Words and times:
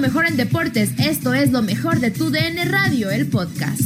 Mejor 0.00 0.26
en 0.26 0.36
deportes. 0.36 0.90
Esto 0.98 1.34
es 1.34 1.50
lo 1.52 1.60
mejor 1.62 2.00
de 2.00 2.10
tu 2.10 2.30
DN 2.30 2.64
Radio, 2.64 3.10
el 3.10 3.28
podcast. 3.28 3.80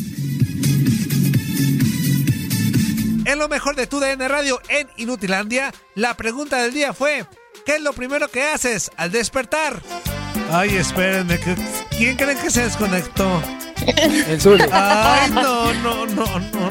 En 3.26 3.38
lo 3.38 3.48
mejor 3.48 3.74
de 3.74 3.86
tu 3.86 3.98
DN 4.00 4.26
Radio 4.28 4.60
en 4.68 4.86
Inutilandia, 4.96 5.72
la 5.94 6.14
pregunta 6.16 6.62
del 6.62 6.72
día 6.72 6.92
fue: 6.94 7.26
¿Qué 7.66 7.76
es 7.76 7.82
lo 7.82 7.92
primero 7.92 8.28
que 8.28 8.44
haces 8.44 8.90
al 8.96 9.10
despertar? 9.10 9.82
Ay, 10.52 10.76
espérenme, 10.76 11.38
que- 11.40 11.56
¿quién 11.96 12.16
creen 12.16 12.38
que 12.38 12.50
se 12.50 12.62
desconectó? 12.62 13.42
El 14.28 14.40
Zuli. 14.40 14.64
Ay, 14.70 15.30
no, 15.32 15.72
no, 15.74 16.06
no, 16.06 16.24
no, 16.26 16.70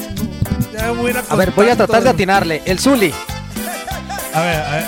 Ya 0.72 0.90
voy 0.92 1.12
a, 1.12 1.22
A 1.28 1.36
ver, 1.36 1.50
voy 1.52 1.68
a 1.68 1.76
tratar 1.76 2.02
de 2.02 2.10
atinarle. 2.10 2.62
El 2.64 2.78
Zuli. 2.78 3.12
A 4.32 4.40
ver, 4.40 4.56
a 4.62 4.70
ver. 4.70 4.84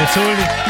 El 0.00 0.06
Zuli. 0.08 0.63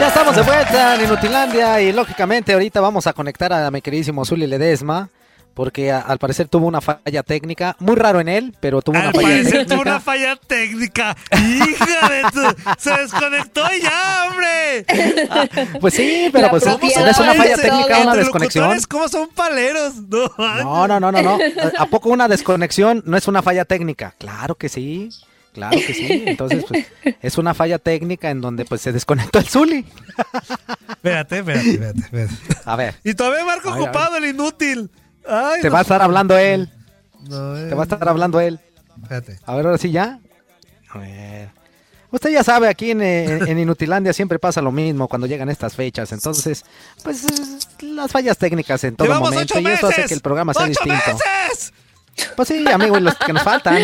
Ya 0.00 0.08
estamos 0.08 0.34
de 0.34 0.42
vuelta 0.42 0.94
en 0.96 1.02
Inutilandia 1.04 1.80
y 1.80 1.92
lógicamente 1.92 2.52
ahorita 2.52 2.80
vamos 2.80 3.06
a 3.06 3.12
conectar 3.12 3.52
a 3.52 3.70
mi 3.70 3.80
queridísimo 3.80 4.24
Zuli 4.24 4.46
Ledesma 4.46 5.08
porque 5.54 5.92
a- 5.92 6.00
al 6.00 6.18
parecer 6.18 6.48
tuvo 6.48 6.66
una 6.66 6.80
falla 6.80 7.22
técnica, 7.22 7.76
muy 7.78 7.94
raro 7.94 8.18
en 8.20 8.28
él, 8.28 8.56
pero 8.58 8.80
tuvo 8.80 8.96
una 8.96 9.08
Al 9.08 9.14
falla 9.14 9.28
parecer 9.28 9.44
técnica. 9.52 9.74
tuvo 9.74 9.82
una 9.82 10.00
falla 10.00 10.36
técnica. 10.36 11.16
Hija 11.30 12.08
de 12.08 12.22
tu... 12.32 12.72
Se 12.78 12.90
desconectó 12.96 13.62
y 13.74 13.82
ya, 13.82 14.28
hombre. 14.30 14.86
Pues 15.80 15.92
sí, 15.94 16.30
pero 16.32 16.44
La 16.46 16.50
pues 16.50 16.62
es, 16.62 16.68
propiedad 16.70 17.08
es 17.08 17.18
una 17.18 17.34
falla 17.34 17.56
técnica, 17.56 17.84
una 17.98 17.98
Entre 18.02 18.18
desconexión. 18.20 18.78
¿Cómo 18.88 19.08
son 19.08 19.28
paleros? 19.28 19.94
No, 20.08 20.30
No, 20.38 20.88
no, 20.88 20.98
no, 21.00 21.12
no, 21.12 21.22
no. 21.22 21.38
¿A 21.78 21.86
poco 21.86 22.08
una 22.08 22.28
desconexión 22.28 23.02
no 23.04 23.16
es 23.18 23.28
una 23.28 23.42
falla 23.42 23.66
técnica? 23.66 24.14
Claro 24.18 24.54
que 24.54 24.68
sí. 24.70 25.10
Claro 25.52 25.76
que 25.86 25.92
sí. 25.94 26.24
Entonces, 26.26 26.64
pues, 26.66 26.86
es 27.20 27.38
una 27.38 27.52
falla 27.54 27.78
técnica 27.78 28.30
en 28.30 28.40
donde 28.40 28.64
pues 28.64 28.80
se 28.80 28.90
desconectó 28.92 29.38
el 29.38 29.48
Zuli. 29.48 29.84
Espérate, 30.88 31.38
espérate, 31.40 31.70
espérate, 31.70 32.00
espérate. 32.00 32.34
A 32.64 32.76
ver, 32.76 32.94
Y 33.04 33.14
todavía 33.14 33.44
Marco 33.44 33.70
ver. 33.72 33.82
ocupado, 33.82 34.16
el 34.16 34.24
inútil. 34.26 34.90
Ay, 35.28 35.60
te 35.60 35.68
no. 35.68 35.72
va 35.74 35.80
a 35.80 35.82
estar 35.82 36.00
hablando 36.02 36.36
él. 36.38 36.70
No, 37.28 37.56
eh, 37.56 37.68
Te 37.68 37.74
va 37.74 37.82
a 37.82 37.84
estar 37.84 38.08
hablando 38.08 38.40
él. 38.40 38.60
Espérate. 39.02 39.38
A 39.44 39.54
ver, 39.54 39.66
ahora 39.66 39.78
sí 39.78 39.90
ya. 39.90 40.18
A 40.90 40.98
ver. 40.98 41.50
Usted 42.10 42.30
ya 42.30 42.44
sabe, 42.44 42.68
aquí 42.68 42.90
en, 42.90 43.00
en- 43.02 43.48
en 43.48 43.58
Inutilandia 43.58 44.12
siempre 44.12 44.38
pasa 44.38 44.60
lo 44.60 44.70
mismo 44.72 45.08
cuando 45.08 45.26
llegan 45.26 45.48
estas 45.48 45.74
fechas. 45.74 46.12
Entonces, 46.12 46.64
pues 47.02 47.24
eh, 47.24 47.84
las 47.86 48.10
fallas 48.10 48.36
técnicas 48.36 48.84
en 48.84 48.96
todo 48.96 49.06
Llevamos 49.08 49.30
momento. 49.30 49.58
Y 49.60 49.66
eso 49.66 49.86
hace 49.88 50.04
que 50.04 50.14
el 50.14 50.20
programa 50.20 50.52
sea 50.54 50.62
¡Ocho 50.64 50.70
distinto. 50.70 51.18
meses! 51.18 51.72
Pues 52.36 52.48
sí, 52.48 52.64
amigo, 52.70 52.98
y 52.98 53.00
los 53.00 53.14
que 53.16 53.32
nos 53.32 53.42
faltan. 53.42 53.78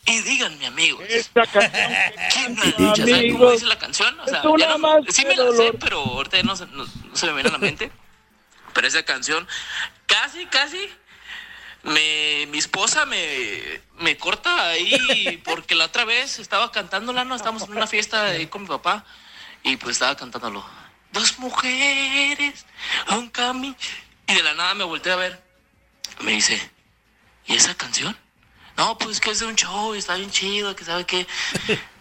Y 0.05 0.19
díganme, 0.21 0.67
amigos. 0.67 1.03
Esta 1.09 1.45
canción 1.47 1.91
¿Quién 2.33 2.55
dicha? 2.55 2.71
¿Saben 2.71 2.93
cómo 2.97 3.15
amigos, 3.15 3.51
dice 3.53 3.65
la 3.65 3.79
canción? 3.79 4.19
O 4.19 4.25
sea, 4.27 4.41
ya 4.57 4.77
no- 4.77 4.99
sí 5.09 5.25
me 5.25 5.35
la 5.35 5.51
sé, 5.53 5.73
pero 5.73 5.99
ahorita 5.99 6.41
no, 6.43 6.55
no- 6.55 6.85
no 6.85 7.15
se 7.15 7.25
me 7.27 7.33
viene 7.33 7.49
a 7.49 7.53
la 7.53 7.57
mente. 7.59 7.91
Pero 8.73 8.87
esa 8.89 9.01
canción, 9.03 9.47
casi, 10.05 10.45
casi, 10.45 10.77
me, 11.83 12.47
mi 12.47 12.57
esposa 12.57 13.05
me, 13.05 13.81
me 13.99 14.17
corta 14.17 14.69
ahí 14.69 15.41
porque 15.45 15.75
la 15.75 15.85
otra 15.85 16.05
vez 16.05 16.39
estaba 16.39 16.71
cantándola, 16.71 17.23
¿no? 17.23 17.35
Estábamos 17.35 17.63
en 17.63 17.71
una 17.71 17.87
fiesta 17.87 18.25
ahí 18.25 18.47
con 18.47 18.63
mi 18.63 18.67
papá 18.67 19.05
y 19.63 19.77
pues 19.77 19.95
estaba 19.95 20.15
cantándolo. 20.15 20.65
Dos 21.11 21.39
mujeres, 21.39 22.65
un 23.11 23.29
camino. 23.29 23.75
Y 24.27 24.33
de 24.33 24.43
la 24.43 24.53
nada 24.53 24.73
me 24.73 24.83
volteé 24.83 25.13
a 25.13 25.15
ver. 25.15 25.41
Me 26.21 26.33
dice, 26.33 26.71
¿y 27.45 27.55
esa 27.55 27.75
canción? 27.75 28.17
No, 28.75 28.97
pues 28.97 29.19
que 29.19 29.31
es 29.31 29.39
de 29.39 29.45
un 29.45 29.55
show 29.55 29.95
y 29.95 29.99
está 29.99 30.15
bien 30.15 30.29
chido, 30.29 30.75
que 30.75 30.85
sabe 30.85 31.05
qué. 31.05 31.27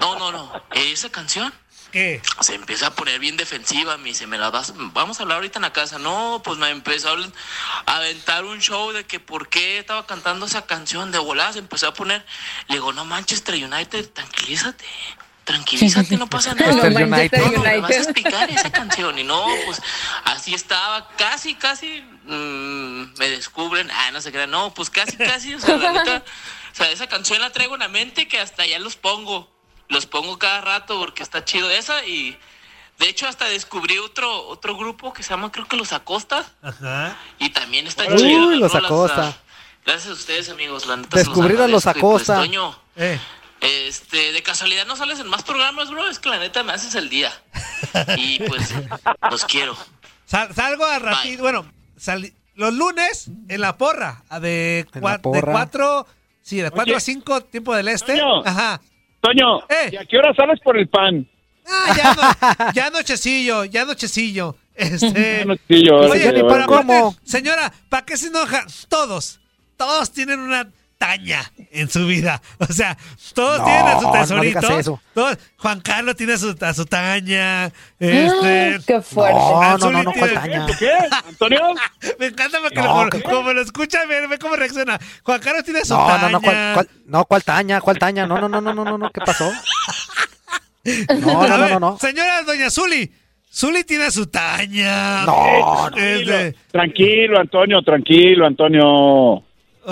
No, 0.00 0.18
no, 0.18 0.32
no. 0.32 0.62
Esa 0.72 1.10
canción 1.10 1.52
¿Qué? 1.92 2.22
se 2.40 2.54
empieza 2.54 2.88
a 2.88 2.94
poner 2.94 3.18
bien 3.18 3.36
defensiva. 3.36 3.96
Me 3.96 4.10
dice, 4.10 4.26
¿me 4.26 4.38
la 4.38 4.50
vas? 4.50 4.72
Vamos 4.76 5.18
a 5.18 5.22
hablar 5.22 5.36
ahorita 5.36 5.58
en 5.58 5.62
la 5.62 5.72
casa. 5.72 5.98
No, 5.98 6.40
pues 6.44 6.58
me 6.58 6.68
empezó 6.70 7.10
a 7.86 7.96
aventar 7.96 8.44
un 8.44 8.60
show 8.60 8.92
de 8.92 9.04
que 9.04 9.20
por 9.20 9.48
qué 9.48 9.78
estaba 9.78 10.06
cantando 10.06 10.46
esa 10.46 10.66
canción 10.66 11.10
de 11.12 11.18
volada. 11.18 11.52
Se 11.52 11.58
empezó 11.58 11.88
a 11.88 11.94
poner. 11.94 12.24
Le 12.68 12.76
digo, 12.76 12.92
no, 12.92 13.04
Manchester 13.04 13.54
United, 13.56 14.10
tranquilízate. 14.10 14.84
Tranquilízate, 15.44 16.16
no 16.16 16.28
pasa 16.28 16.54
nada. 16.54 16.72
Manchester 16.72 17.08
No, 17.08 17.16
United. 17.16 17.38
no, 17.56 17.62
me 17.62 17.80
vas 17.80 17.90
a 17.90 17.96
explicar 17.96 18.50
esa 18.50 18.70
canción. 18.70 19.18
Y 19.18 19.24
no, 19.24 19.44
pues 19.66 19.82
así 20.24 20.54
estaba. 20.54 21.08
Casi, 21.16 21.54
casi 21.56 22.02
mm, 22.24 23.18
me 23.18 23.30
descubren. 23.30 23.90
Ah, 23.90 24.10
no 24.12 24.20
se 24.20 24.30
crean. 24.30 24.50
No, 24.50 24.72
pues 24.74 24.90
casi, 24.90 25.16
casi. 25.16 25.54
O 25.54 25.60
sea, 25.60 25.76
la 25.76 25.92
neta. 25.92 26.22
O 26.72 26.74
sea, 26.76 26.90
esa 26.92 27.08
canción 27.08 27.40
la 27.40 27.50
traigo 27.50 27.74
en 27.74 27.80
la 27.80 27.88
mente 27.88 28.28
que 28.28 28.38
hasta 28.38 28.64
ya 28.64 28.78
los 28.78 28.94
pongo. 28.94 29.49
Los 29.90 30.06
pongo 30.06 30.38
cada 30.38 30.60
rato 30.62 30.98
porque 30.98 31.22
está 31.22 31.44
chido 31.44 31.68
esa 31.70 32.04
y 32.06 32.36
de 32.98 33.08
hecho 33.08 33.28
hasta 33.28 33.44
descubrí 33.46 33.98
otro 33.98 34.46
otro 34.48 34.76
grupo 34.76 35.12
que 35.12 35.22
se 35.22 35.30
llama 35.30 35.50
creo 35.52 35.66
que 35.68 35.76
Los 35.76 35.92
Acosta 35.92 36.46
Ajá. 36.62 37.16
y 37.38 37.50
también 37.50 37.86
está 37.86 38.04
Uy, 38.08 38.16
chido. 38.16 38.50
las 38.52 38.58
Los 38.60 38.72
rolas, 38.72 38.84
Acosta. 38.86 39.36
Gracias 39.84 40.08
a 40.10 40.12
ustedes 40.12 40.48
amigos, 40.50 40.86
la 40.86 40.96
neta 40.96 41.10
se 41.16 41.24
Descubrir 41.24 41.60
a 41.60 41.66
Los 41.68 41.86
agradezco. 41.86 42.08
Y, 42.08 42.12
pues, 42.12 42.22
Acosta. 42.30 42.36
Toño, 42.36 42.78
Eh. 42.96 43.18
este, 43.60 44.32
de 44.32 44.42
casualidad 44.42 44.86
no 44.86 44.94
sales 44.96 45.18
en 45.20 45.26
más 45.28 45.42
programas, 45.42 45.90
bro, 45.90 46.08
es 46.08 46.18
que 46.18 46.28
la 46.28 46.38
neta 46.38 46.62
me 46.62 46.72
haces 46.72 46.94
el 46.94 47.08
día. 47.10 47.32
Y 48.16 48.38
pues 48.46 48.72
los 49.30 49.44
quiero. 49.46 49.76
Sal- 50.26 50.54
salgo 50.54 50.84
a 50.84 50.98
ratito. 51.00 51.42
Bueno, 51.42 51.66
salí- 51.98 52.32
los 52.54 52.72
lunes 52.74 53.28
en 53.48 53.60
la 53.60 53.76
porra. 53.78 54.22
a 54.28 54.38
De, 54.38 54.86
la 54.94 55.16
de 55.18 55.42
cuatro. 55.42 56.06
Sí, 56.42 56.56
de 56.58 56.70
cuatro 56.70 56.92
Oye. 56.92 56.96
a 56.96 57.00
cinco, 57.00 57.40
tiempo 57.42 57.74
del 57.74 57.88
este. 57.88 58.16
Toño. 58.18 58.44
Ajá. 58.46 58.80
Toño, 59.20 59.60
Eh. 59.68 59.90
¿y 59.92 59.96
a 59.96 60.04
qué 60.06 60.18
hora 60.18 60.34
sales 60.34 60.60
por 60.60 60.76
el 60.78 60.88
pan? 60.88 61.26
Ah, 61.66 61.94
ya, 61.96 62.14
no, 62.14 62.72
ya 62.72 62.90
nochecillo, 62.90 63.64
ya 63.64 63.84
nochecillo. 63.84 64.56
Este. 64.74 65.44
Yo, 65.68 65.96
Oye, 65.96 66.44
para. 66.44 66.66
Señora, 67.22 67.72
¿para 67.88 68.06
qué 68.06 68.16
se 68.16 68.28
enoja? 68.28 68.64
Todos, 68.88 69.40
todos 69.76 70.10
tienen 70.10 70.40
una 70.40 70.68
taña 71.00 71.50
en 71.72 71.88
su 71.88 72.06
vida. 72.06 72.42
O 72.58 72.66
sea, 72.66 72.94
todos 73.32 73.58
No, 73.60 73.64
tienen 73.64 73.86
a 73.86 73.98
su 74.00 74.06
no 74.06 74.12
tesorito. 74.12 74.60
digas 74.60 74.78
eso. 74.80 75.00
Todos- 75.14 75.38
Juan 75.56 75.80
Carlos 75.80 76.14
tiene 76.14 76.34
a 76.34 76.38
su, 76.38 76.54
a 76.60 76.74
su 76.74 76.84
taña. 76.84 77.66
Este. 77.98 78.78
Qué 78.86 79.00
fuerte. 79.00 79.34
No, 79.40 79.78
no, 79.78 79.90
no, 79.90 80.02
no, 80.02 80.12
¿cuál 80.12 80.30
tiene- 80.30 80.34
taña? 80.34 80.66
¿Tú 80.66 80.74
qué? 80.78 80.90
¿Antonio? 81.26 81.60
Me 82.20 82.26
encanta 82.26 82.58
porque 82.60 82.82
No, 82.82 83.04
lo- 83.04 83.10
¿qué- 83.10 83.22
como 83.22 83.50
lo 83.54 83.62
escucha, 83.62 84.04
ve, 84.04 84.26
ve 84.26 84.38
cómo 84.38 84.56
reacciona. 84.56 84.98
Juan 85.22 85.40
Carlos 85.40 85.64
tiene 85.64 85.84
su 85.86 85.94
No, 85.94 86.06
taña. 86.06 86.22
no, 86.22 86.28
no, 86.32 86.40
¿cuál, 86.42 86.56
cuál- 86.74 86.88
no, 87.06 87.24
¿cuál 87.24 87.44
taña? 87.44 87.80
¿Cuál 87.80 87.98
taña? 87.98 88.26
No, 88.26 88.38
no, 88.38 88.48
no, 88.50 88.60
no, 88.60 88.74
no, 88.74 88.84
no, 88.84 88.98
no, 88.98 89.10
¿qué 89.10 89.20
pasó? 89.22 89.50
No, 90.84 91.42
A 91.42 91.46
no, 91.48 91.56
no, 91.56 91.62
ver, 91.62 91.70
no, 91.72 91.80
no. 91.80 91.98
Señora 91.98 92.42
Doña 92.42 92.70
Zuli, 92.70 93.10
Zuli 93.52 93.84
tiene 93.84 94.10
su 94.10 94.26
taña. 94.28 95.24
No, 95.24 95.90
no. 95.90 95.96
Tranquilo, 96.70 97.38
Antonio, 97.40 97.82
tranquilo, 97.82 98.46
Antonio. 98.46 99.42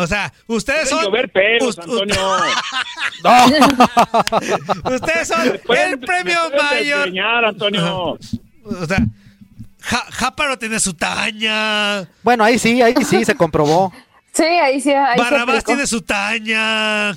O 0.01 0.07
sea, 0.07 0.33
ustedes 0.47 0.89
Pueden 0.89 1.05
son. 1.05 1.05
llover 1.07 1.31
Antonio. 1.79 2.15
No. 3.25 3.47
Ustedes 4.95 5.29
son 5.29 5.59
Pueden- 5.67 5.93
el 5.95 5.99
premio 6.01 6.39
mayor. 6.51 6.97
desgreñar, 7.05 7.45
Antonio. 7.45 8.19
O 8.65 8.87
sea, 8.87 8.99
Ja- 9.81 10.07
Jáparo 10.11 10.59
tiene 10.59 10.79
su 10.79 10.95
taña. 10.95 12.09
Bueno, 12.23 12.45
ahí 12.45 12.59
sí, 12.59 12.81
ahí 12.83 12.95
sí 13.05 13.25
se 13.25 13.35
comprobó. 13.35 13.93
Sí, 14.33 14.45
ahí 14.45 14.81
sí. 14.81 14.93
Ahí 14.93 15.19
Barrabás 15.19 15.65
tiene 15.65 15.87
su 15.87 16.01
taña. 16.03 17.11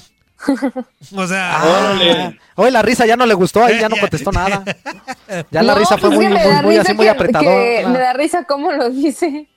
O 1.16 1.28
sea, 1.28 1.58
Ah, 1.62 2.32
hoy 2.56 2.72
la 2.72 2.82
risa 2.82 3.06
ya 3.06 3.16
no 3.16 3.28
le 3.28 3.36
gustó, 3.36 3.64
ahí 3.64 3.80
ya 3.80 3.90
no 3.90 3.98
contestó 3.98 4.32
nada. 4.32 4.64
Ya 5.52 5.62
la 5.64 5.76
risa 5.76 5.98
fue 5.98 6.10
muy, 6.10 6.28
muy, 6.28 6.36
da 6.38 6.62
muy 6.62 6.72
risa 6.72 6.82
así, 6.82 6.94
muy 6.94 7.06
que- 7.06 7.10
apretadora. 7.12 7.52
que 7.56 7.86
Me 7.88 8.00
da 8.00 8.14
risa 8.14 8.44
cómo 8.44 8.72
lo 8.72 8.90
dice. 8.90 9.48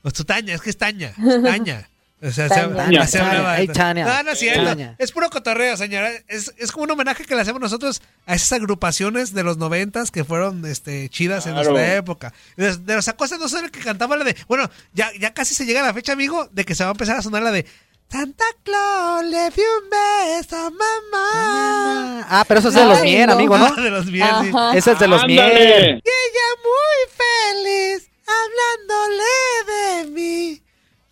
pues 0.00 0.14
su 0.14 0.24
taña, 0.24 0.54
es 0.54 0.60
que 0.62 0.70
es 0.70 0.78
taña. 0.78 1.12
Taña. 1.44 1.88
O 2.22 2.30
sea, 2.30 2.48
se, 2.48 2.54
Taña. 2.68 3.06
se 3.06 3.18
hablaba. 3.18 3.56
hey, 3.58 3.66
Tania. 3.66 4.04
No, 4.04 4.22
no 4.22 4.30
es 4.30 4.38
cierto. 4.38 4.94
Es 4.98 5.10
puro 5.10 5.28
cotorreo, 5.28 5.76
señora. 5.76 6.10
Es, 6.28 6.54
es 6.56 6.70
como 6.70 6.84
un 6.84 6.90
homenaje 6.92 7.24
que 7.24 7.34
le 7.34 7.40
hacemos 7.40 7.60
nosotros 7.60 8.00
a 8.26 8.34
esas 8.34 8.52
agrupaciones 8.52 9.34
de 9.34 9.42
los 9.42 9.56
noventas 9.56 10.10
que 10.12 10.22
fueron 10.22 10.64
este, 10.64 11.08
chidas 11.08 11.46
en 11.46 11.54
nuestra 11.54 11.94
época. 11.96 12.32
De, 12.56 12.76
de 12.76 12.94
los 12.94 13.08
acosos 13.08 13.40
no 13.40 13.48
son 13.48 13.64
el 13.64 13.70
que 13.72 13.80
cantaba 13.80 14.16
la 14.16 14.24
de. 14.24 14.36
Bueno, 14.46 14.70
ya, 14.92 15.10
ya 15.18 15.34
casi 15.34 15.54
se 15.54 15.66
llega 15.66 15.82
la 15.82 15.92
fecha, 15.92 16.12
amigo, 16.12 16.48
de 16.52 16.64
que 16.64 16.74
se 16.76 16.84
va 16.84 16.90
a 16.90 16.92
empezar 16.92 17.16
a 17.16 17.22
sonar 17.22 17.42
la 17.42 17.50
de. 17.50 17.66
Santa 18.08 18.44
Claus 18.62 19.24
le 19.24 19.50
dio 19.50 19.64
un 19.82 19.90
beso 19.90 20.56
a 20.56 20.70
mamá. 20.70 22.26
Ah, 22.28 22.44
pero 22.46 22.60
eso 22.60 22.68
es 22.68 22.74
de 22.74 22.84
los 22.84 22.98
no. 23.02 23.32
amigo, 23.32 23.58
¿no? 23.58 23.66
Ah, 23.76 23.80
de 23.80 23.90
los 23.90 24.06
Mier, 24.06 24.28
sí. 24.42 24.52
Ese 24.76 24.92
es 24.92 24.98
de 24.98 25.08
los. 25.08 25.22
Ándale. 25.22 25.90
Y 25.92 26.08
ella 26.08 26.48
muy 26.62 27.00
feliz 27.16 28.10
hablándole 28.26 30.04
de 30.04 30.10
mí. 30.10 30.61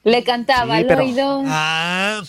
Le 0.04 0.22
cantaba 0.24 0.74
Sí, 0.76 0.80
al 0.80 0.86
pero- 0.86 1.02
oído. 1.02 1.42
Ah. 1.46 2.22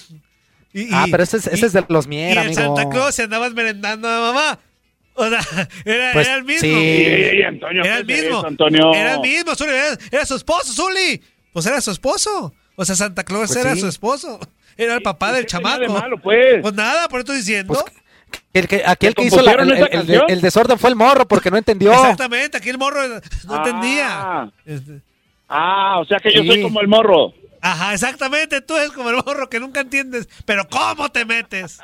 Y- 0.73 0.87
Ah, 0.93 1.05
y- 1.07 1.11
pero 1.11 1.23
ese 1.23 1.37
es, 1.37 1.47
ese 1.47 1.65
es 1.65 1.73
de 1.73 1.83
los 1.89 2.05
y 2.05 2.09
Mier, 2.09 2.31
el 2.33 2.37
amigo. 2.39 2.61
Santa 2.61 2.89
Claus 2.89 3.15
se 3.15 3.23
andaba 3.23 3.49
merendando 3.49 4.07
a 4.07 4.19
mamá. 4.31 4.59
O 5.13 5.27
sea, 5.27 5.39
era, 5.85 6.13
Pues, 6.13 6.27
era 6.27 6.37
el 6.37 6.43
mismo. 6.45 6.61
sí. 6.61 7.05
Sí, 7.31 7.43
Antonio, 7.43 7.83
Era 7.83 7.97
el 7.97 8.05
¿qué 8.07 8.13
es 8.13 8.21
mismo. 8.23 8.37
eso, 8.39 8.47
Antonio? 8.47 8.93
Era 8.93 9.13
el 9.15 9.19
mismo, 9.21 9.55
Zuli. 9.55 9.71
Era, 9.71 9.97
era 10.11 10.25
su 10.25 10.35
esposo, 10.35 10.73
Zuli. 10.73 11.21
Pues 11.53 11.65
era 11.65 11.81
su 11.81 11.91
esposo. 11.91 12.53
O 12.75 12.85
sea, 12.85 12.95
Santa 12.95 13.23
Claus 13.23 13.47
Pues 13.51 13.57
era 13.65 13.73
sí. 13.75 13.81
su 13.81 13.87
esposo. 13.87 14.39
Era 14.77 14.95
el 14.95 15.01
papá 15.01 15.33
del 15.33 15.45
¿Qué 15.45 15.57
tenía 15.57 15.77
de 15.77 15.85
chamaco. 15.87 15.99
malo, 16.01 16.17
pues? 16.21 16.61
Pues 16.61 16.73
nada, 16.73 17.07
por 17.09 17.19
eso 17.19 17.33
estoy 17.33 17.37
diciendo. 17.37 17.73
Pues, 17.73 17.85
El 18.53 18.67
que, 18.69 18.81
aquel 18.85 19.09
¿Le 19.09 19.15
que 19.15 19.23
hizo 19.25 19.41
la- 19.41 19.51
el, 19.51 19.59
esa 19.59 19.75
el- 19.75 19.81
el- 19.83 19.89
canción? 19.89 20.23
el 20.29 20.41
desorden 20.41 20.79
fue 20.79 20.89
el 20.89 20.95
morro 20.95 21.27
porque 21.27 21.51
no 21.51 21.57
entendió. 21.57 21.91
Exactamente, 21.91 22.57
aquí 22.57 22.69
el 22.69 22.77
morro 22.77 23.05
no 23.09 23.53
Ah. 23.53 23.57
entendía. 23.57 24.51
Este, 24.65 25.01
Ah, 25.49 25.99
o 25.99 26.05
sea 26.05 26.17
que 26.19 26.31
yo 26.33 26.41
Sí. 26.43 26.47
soy 26.47 26.61
como 26.61 26.79
el 26.79 26.87
morro. 26.87 27.33
Ajá, 27.61 27.93
exactamente. 27.93 28.61
Tú 28.61 28.75
eres 28.75 28.91
como 28.91 29.09
el 29.09 29.17
morro 29.17 29.49
que 29.49 29.59
nunca 29.59 29.81
entiendes. 29.81 30.27
Pero 30.45 30.67
¿cómo 30.69 31.09
te 31.09 31.25
metes? 31.25 31.79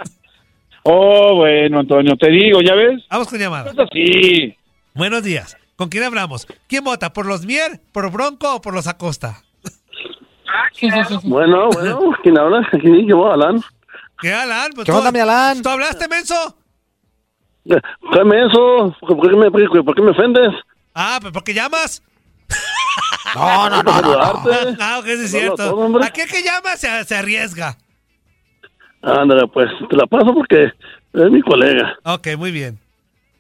Oh, 0.83 1.35
bueno, 1.35 1.79
Antonio, 1.79 2.15
te 2.17 2.29
digo, 2.29 2.61
¿ya 2.61 2.73
ves? 2.73 3.03
Vamos 3.09 3.27
con 3.27 3.39
llamada. 3.39 3.71
Es 3.71 3.79
así. 3.79 4.55
Buenos 4.93 5.23
días. 5.23 5.57
¿Con 5.75 5.89
quién 5.89 6.03
hablamos? 6.03 6.47
¿Quién 6.67 6.83
vota? 6.83 7.13
¿Por 7.13 7.25
los 7.27 7.45
Mier, 7.45 7.79
por 7.91 8.09
Bronco 8.11 8.55
o 8.55 8.61
por 8.61 8.73
los 8.73 8.87
Acosta? 8.87 9.43
Bueno, 11.23 11.69
bueno, 11.69 11.99
¿quién 12.23 12.37
habla? 12.37 12.67
Aquí, 12.71 13.05
yo, 13.07 13.31
Alan. 13.31 13.61
¿Qué, 14.19 14.33
Alan? 14.33 14.71
Pues 14.73 14.85
¿Qué 14.85 14.91
tú- 14.91 14.97
onda, 14.97 15.11
mi 15.11 15.19
Alan? 15.19 15.61
¿Tú 15.61 15.69
hablaste, 15.69 16.07
menso? 16.07 16.57
Dame 17.65 18.45
eso. 18.45 18.95
¿Por 19.01 19.29
qué 19.29 19.35
me, 19.35 19.51
por 19.51 19.71
qué- 19.71 19.83
por 19.83 19.95
qué 19.95 20.01
me 20.01 20.11
ofendes? 20.11 20.49
Ah, 20.95 21.19
pues 21.21 21.33
porque 21.33 21.53
llamas. 21.53 22.01
No, 23.35 23.69
no, 23.69 23.83
no, 23.83 24.01
no, 24.01 24.11
no. 24.11 25.01
sí 25.03 25.11
es 25.11 25.31
cierto. 25.31 25.89
Aquel 26.03 26.27
que 26.27 26.41
llama 26.43 26.75
se, 26.75 27.03
se 27.03 27.15
arriesga. 27.15 27.75
Ándale, 29.01 29.47
pues 29.47 29.69
te 29.89 29.95
la 29.95 30.05
paso 30.07 30.33
porque 30.33 30.65
es 30.65 31.31
mi 31.31 31.41
colega. 31.41 31.97
Ok, 32.03 32.27
muy 32.37 32.51
bien. 32.51 32.79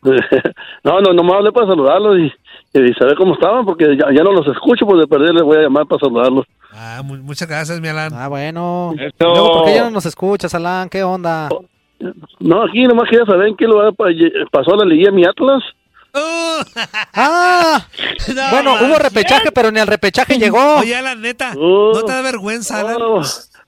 no, 0.83 1.01
no, 1.01 1.13
nomás 1.13 1.37
hablé 1.37 1.51
para 1.51 1.67
saludarlos 1.67 2.19
y, 2.19 2.79
y 2.79 2.93
saber 2.93 3.15
cómo 3.17 3.33
estaban 3.33 3.65
porque 3.65 3.97
ya, 3.97 4.05
ya 4.13 4.23
no 4.23 4.31
los 4.31 4.47
escucho, 4.47 4.85
pues 4.85 4.99
de 4.99 5.07
perder 5.07 5.33
les 5.33 5.43
voy 5.43 5.57
a 5.57 5.61
llamar 5.61 5.85
para 5.87 5.99
saludarlos. 5.99 6.45
Ah, 6.71 7.01
mu- 7.03 7.17
muchas 7.17 7.47
gracias, 7.47 7.81
mi 7.81 7.87
Alan. 7.87 8.13
Ah, 8.13 8.27
bueno. 8.27 8.93
Luego, 9.19 9.51
¿por 9.53 9.65
qué 9.65 9.75
ya 9.75 9.83
no 9.85 9.91
nos 9.91 10.05
escuchas, 10.05 10.53
Alan? 10.53 10.87
¿Qué 10.89 11.03
onda? 11.03 11.49
No, 12.39 12.63
aquí 12.63 12.83
nomás 12.83 13.09
quería 13.09 13.25
saber 13.25 13.47
en 13.47 13.57
qué 13.57 13.65
lugar 13.65 13.93
pa- 13.95 14.05
pasó 14.51 14.75
la 14.75 14.85
liguilla 14.85 15.11
mi 15.11 15.25
Atlas. 15.25 15.63
Uh, 16.17 16.63
Ah, 17.13 17.85
no, 18.35 18.49
bueno, 18.51 18.75
man. 18.75 18.85
hubo 18.91 18.99
repechaje, 18.99 19.51
pero 19.51 19.71
ni 19.71 19.79
al 19.79 19.87
repechaje 19.87 20.37
llegó. 20.37 20.77
Oye, 20.77 20.95
Alan, 20.95 21.21
neta, 21.21 21.53
Oh. 21.57 21.91
¿no 21.93 22.01
te 22.03 22.11
da 22.11 22.21
vergüenza, 22.21 22.79
Alan? 22.79 22.97
Oh, 23.01 23.21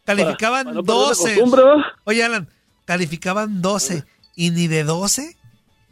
Calificaban 0.05 0.63
para 0.65 0.75
la 0.77 0.81
12. 0.81 1.23
costumbre, 1.35 1.63
¿verdad? 1.63 1.83
Oye, 2.05 2.23
Alan, 2.23 2.47
calificaban 2.85 3.61
12. 3.61 4.03
¿Y 4.35 4.51
ni 4.51 4.67
de 4.67 4.83
12? 4.83 5.35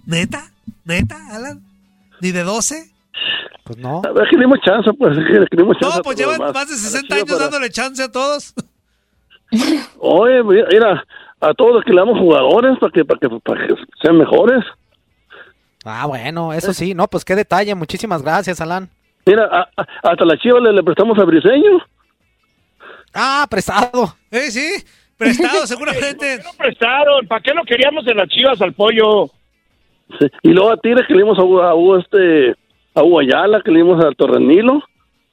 ¿Neta? 0.06 0.52
¿Neta, 0.86 1.18
Alan? 1.32 1.62
¿Ni 2.22 2.32
de 2.32 2.44
12? 2.44 2.92
Pues 3.64 3.78
no. 3.80 4.02
A 4.06 4.12
ver, 4.14 4.28
que 4.30 4.38
dimos 4.38 4.60
chance, 4.64 4.90
pues, 4.98 5.18
que 5.18 5.34
le 5.40 5.46
dimos 5.52 5.78
chance. 5.80 5.98
No, 5.98 6.02
pues 6.04 6.18
llevan 6.18 6.40
más 6.40 6.54
de 6.54 6.60
A 6.60 6.64
la 6.64 6.68
60 6.68 7.02
chiva 7.02 7.16
años 7.18 7.30
para- 7.30 7.44
dándole 7.44 7.70
chance 7.70 8.02
a 8.02 8.12
todos. 8.12 8.54
Oye, 10.00 10.44
mira, 10.44 10.68
mira, 10.72 11.06
a 11.42 11.54
todos 11.54 11.76
los 11.76 11.84
que 11.84 11.92
le 11.92 11.98
damos 12.00 12.18
jugadores 12.20 12.78
para 12.80 12.92
que, 12.92 13.06
para 13.06 13.20
que, 13.20 13.30
para 13.44 13.68
que 13.68 13.74
sean 14.02 14.18
mejores. 14.18 14.64
Ah, 15.86 16.06
bueno, 16.06 16.54
eso 16.54 16.74
sí. 16.74 16.94
No, 16.94 17.08
pues 17.08 17.24
qué 17.24 17.36
detalle. 17.36 17.74
Muchísimas 17.76 18.22
gracias, 18.22 18.60
Alan. 18.62 18.90
Mira, 19.26 19.46
a- 19.46 19.70
a- 19.82 19.88
hasta 20.12 20.26
la 20.26 20.38
chiva 20.38 20.60
le, 20.60 20.74
le 20.74 20.84
prestamos 20.84 21.18
a 21.20 21.24
Briseño. 21.24 21.80
Ah, 23.14 23.46
prestado. 23.50 24.16
Eh, 24.32 24.52
sí, 24.52 24.84
prestado 25.18 25.66
seguramente. 25.68 26.38
¿Qué 26.38 26.44
lo 26.44 26.54
prestaron? 26.58 27.28
¿Para 27.28 27.42
qué 27.42 27.54
lo 27.54 27.64
queríamos 27.64 28.06
en 28.08 28.18
las 28.18 28.28
chivas 28.30 28.62
al 28.62 28.74
pollo? 28.74 29.32
Sí, 30.20 30.28
Y 30.44 30.50
luego 30.50 30.72
a 30.72 30.78
Tigres 30.78 31.06
que 31.08 31.14
le 31.14 31.24
dimos 31.24 31.38
a, 31.38 31.42
Hugo- 31.44 31.64
a 31.64 31.74
Hugo, 31.76 31.98
este, 31.98 32.52
a 32.96 33.04
Hugo 33.04 33.20
Ayala, 33.20 33.62
que 33.64 33.72
le 33.72 33.80
dimos 33.80 34.04
al 34.04 34.16
Torrenilo. 34.16 34.82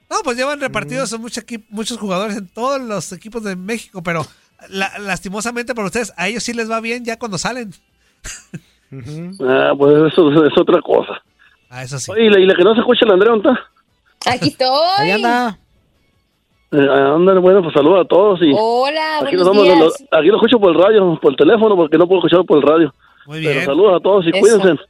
No, 0.09 0.17
pues 0.23 0.37
llevan 0.37 0.59
repartidos 0.61 1.09
son 1.09 1.21
muchos, 1.21 1.43
muchos 1.69 1.97
jugadores 1.97 2.37
en 2.37 2.47
todos 2.47 2.79
los 2.81 3.11
equipos 3.11 3.43
de 3.43 3.55
México, 3.55 4.03
pero 4.03 4.25
la- 4.69 4.97
lastimosamente 4.99 5.73
para 5.73 5.87
ustedes, 5.87 6.13
a 6.17 6.27
ellos 6.27 6.43
sí 6.43 6.53
les 6.53 6.69
va 6.69 6.79
bien 6.81 7.03
ya 7.05 7.17
cuando 7.17 7.37
salen. 7.37 7.71
Ah, 8.91 9.71
pues 9.77 10.13
eso 10.13 10.45
es 10.45 10.57
otra 10.57 10.81
cosa. 10.81 11.13
Ah, 11.69 11.83
eso 11.83 11.97
sí. 11.99 12.11
Oye, 12.11 12.25
¿y 12.25 12.29
la, 12.29 12.39
y 12.39 12.45
la 12.45 12.55
que 12.55 12.63
no 12.63 12.73
se 12.73 12.79
escucha, 12.79 13.05
la 13.05 13.13
Andrea, 13.13 13.31
¿dónde 13.33 13.49
está? 13.49 14.31
Aquí 14.31 14.49
estoy. 14.49 14.67
Ahí 14.97 15.11
anda. 15.11 15.57
Eh, 16.71 17.39
bueno, 17.41 17.61
pues 17.61 17.73
saluda 17.73 18.01
a 18.01 18.05
todos 18.05 18.39
y... 18.41 18.51
Hola, 18.57 19.17
Aquí, 19.21 19.35
buenos 19.37 19.45
nos 19.45 19.47
vamos, 19.47 19.63
días. 19.63 19.79
lo- 20.11 20.17
aquí 20.19 20.27
lo 20.27 20.35
escucho 20.35 20.59
por 20.59 20.75
el 20.75 20.81
radio, 20.81 21.19
por 21.21 21.31
el 21.31 21.37
teléfono, 21.37 21.75
porque 21.75 21.97
no 21.97 22.07
puedo 22.07 22.19
escucharlo 22.19 22.45
por 22.45 22.57
el 22.57 22.63
radio. 22.63 22.93
Muy 23.27 23.39
Pero 23.41 23.53
bien. 23.53 23.65
saludos 23.65 23.95
a 23.95 23.99
todos 24.03 24.25
y 24.25 24.29
Eso. 24.29 24.39
cuídense. 24.39 24.83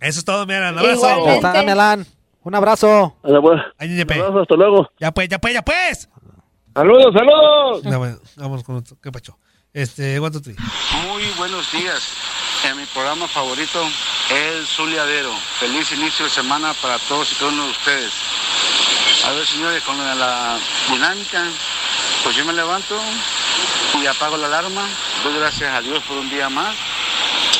Eso 0.00 0.18
es 0.18 0.24
todo, 0.24 0.46
mira, 0.46 0.70
un 0.70 0.78
abrazo. 0.78 1.28
Está, 1.28 1.62
mi 1.62 1.70
Alan. 1.70 2.06
Un 2.42 2.54
abrazo. 2.54 3.16
Pues. 3.22 3.60
Ay, 3.78 4.00
hasta 4.00 4.54
luego. 4.56 4.88
Ya 4.98 5.12
pues, 5.12 5.28
ya 5.28 5.38
pues, 5.38 5.54
ya 5.54 5.62
pues. 5.62 6.10
Saludos, 6.74 7.14
saludos. 7.14 7.82
Bueno, 7.84 8.18
vamos 8.36 8.64
con 8.64 8.76
otro. 8.76 8.96
¿Qué 9.02 9.10
pacho? 9.12 9.36
Este, 9.72 10.18
one, 10.18 10.30
two, 10.30 10.40
three. 10.42 10.56
Muy 11.08 11.22
buenos 11.38 11.70
días. 11.72 12.02
En 12.64 12.78
mi 12.78 12.86
programa 12.86 13.28
favorito, 13.28 13.86
El 14.30 14.66
Zuliadero. 14.66 15.34
Feliz 15.60 15.92
inicio 15.92 16.24
de 16.24 16.30
semana 16.30 16.72
para 16.74 16.98
todos 17.00 17.30
y 17.30 17.34
cada 17.34 17.48
uno 17.50 17.64
de 17.64 17.70
ustedes. 17.70 18.12
A 19.26 19.32
ver, 19.32 19.46
señores, 19.46 19.82
con 19.82 19.98
la, 19.98 20.56
dinámica, 20.88 21.44
pues 22.22 22.34
yo 22.34 22.44
me 22.46 22.54
levanto 22.54 22.98
y 24.00 24.06
apago 24.06 24.38
la 24.38 24.46
alarma. 24.46 24.88
Doy 25.22 25.34
gracias 25.38 25.74
a 25.74 25.82
Dios 25.82 26.02
por 26.04 26.16
un 26.16 26.30
día 26.30 26.48
más. 26.48 26.74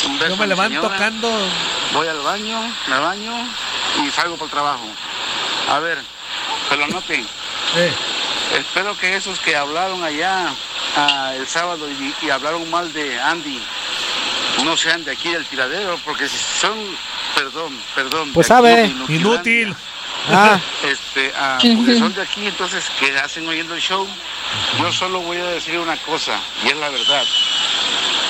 Un 0.07 0.19
beso 0.19 0.31
Yo 0.31 0.37
me 0.39 0.47
levanto 0.47 0.81
señora. 0.81 0.95
tocando. 0.95 1.31
Voy 1.93 2.09
al 2.09 2.21
baño, 2.21 2.75
me 2.87 2.99
baño 2.99 3.33
y 4.03 4.11
salgo 4.11 4.37
por 4.39 4.49
trabajo. 4.49 4.87
A 5.71 5.81
ver, 5.81 5.99
que 6.71 6.77
lo 6.77 6.87
noten. 6.87 7.29
Eh, 7.77 7.93
Espero 8.59 8.97
que 8.97 9.17
esos 9.17 9.39
que 9.41 9.55
hablaron 9.55 10.03
allá 10.03 10.49
ah, 10.97 11.33
el 11.35 11.47
sábado 11.47 11.91
y, 11.91 12.15
y 12.23 12.31
hablaron 12.31 12.71
mal 12.71 12.91
de 12.93 13.21
Andy 13.21 13.61
no 14.63 14.77
sean 14.77 15.05
de 15.05 15.13
aquí 15.13 15.31
del 15.31 15.45
tiradero, 15.47 15.99
porque 16.05 16.29
si 16.29 16.37
son, 16.61 16.79
perdón, 17.35 17.77
perdón. 17.95 18.33
Pues 18.33 18.47
sabe. 18.47 18.93
Inútil. 19.09 19.75
Ah, 20.31 20.59
Este, 20.85 21.33
ah, 21.37 21.59
porque 21.77 21.99
son 21.99 22.15
de 22.15 22.23
aquí, 22.23 22.47
entonces 22.47 22.85
que 22.99 23.17
hacen 23.19 23.47
oyendo 23.49 23.75
el 23.75 23.81
show. 23.81 24.07
Yo 24.79 24.93
solo 24.93 25.21
voy 25.21 25.39
a 25.39 25.45
decir 25.47 25.79
una 25.79 25.97
cosa, 25.99 26.39
y 26.65 26.69
es 26.69 26.77
la 26.77 26.89
verdad. 26.89 27.25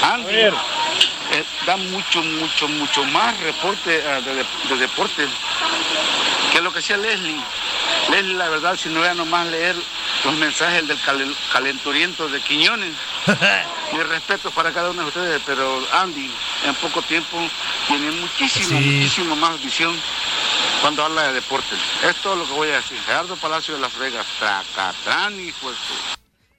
Andy 0.03 0.35
eh, 0.37 1.45
da 1.67 1.77
mucho, 1.77 2.23
mucho, 2.23 2.69
mucho 2.69 3.05
más 3.07 3.39
reporte 3.41 4.03
ah, 4.09 4.21
de, 4.21 4.35
de- 4.35 4.47
de 4.69 4.77
deporte 4.77 5.27
que 6.53 6.61
lo 6.61 6.73
que 6.73 6.79
hacía 6.81 6.97
Leslie. 6.97 7.41
Leslie, 8.11 8.35
la 8.35 8.49
verdad, 8.49 8.77
si 8.77 8.89
no 8.89 9.03
era 9.05 9.15
nomás 9.15 9.47
leer 9.49 9.75
los 10.25 10.35
mensajes 10.35 10.87
del 10.87 10.99
calen- 11.03 11.35
calenturiento 11.53 12.29
de 12.29 12.41
Quiñones. 12.41 12.95
Mi 13.97 14.03
respeto 14.03 14.51
para 14.51 14.73
cada 14.73 14.91
uno 14.91 15.03
de 15.03 15.09
ustedes, 15.09 15.43
pero 15.47 15.79
Andy 15.93 16.31
en 16.67 16.75
poco 16.77 17.01
tiempo 17.03 17.37
tiene 17.87 18.11
muchísimo, 18.11 18.67
Sí. 18.69 18.75
muchísimo 18.85 19.37
más 19.37 19.63
visión 19.63 19.95
cuando 20.81 21.05
habla 21.05 21.29
de 21.29 21.35
deporte. 21.35 21.75
Es 22.09 22.17
todo 22.17 22.35
lo 22.37 22.45
que 22.47 22.53
voy 22.53 22.69
a 22.71 22.77
decir. 22.77 22.99
Gerardo 23.07 23.37
Palacio 23.37 23.75
de 23.75 23.81
las 23.81 23.97
Vegas, 23.99 24.27
Tracatrán 24.39 25.35
y 25.41 25.53
pues... 25.53 25.77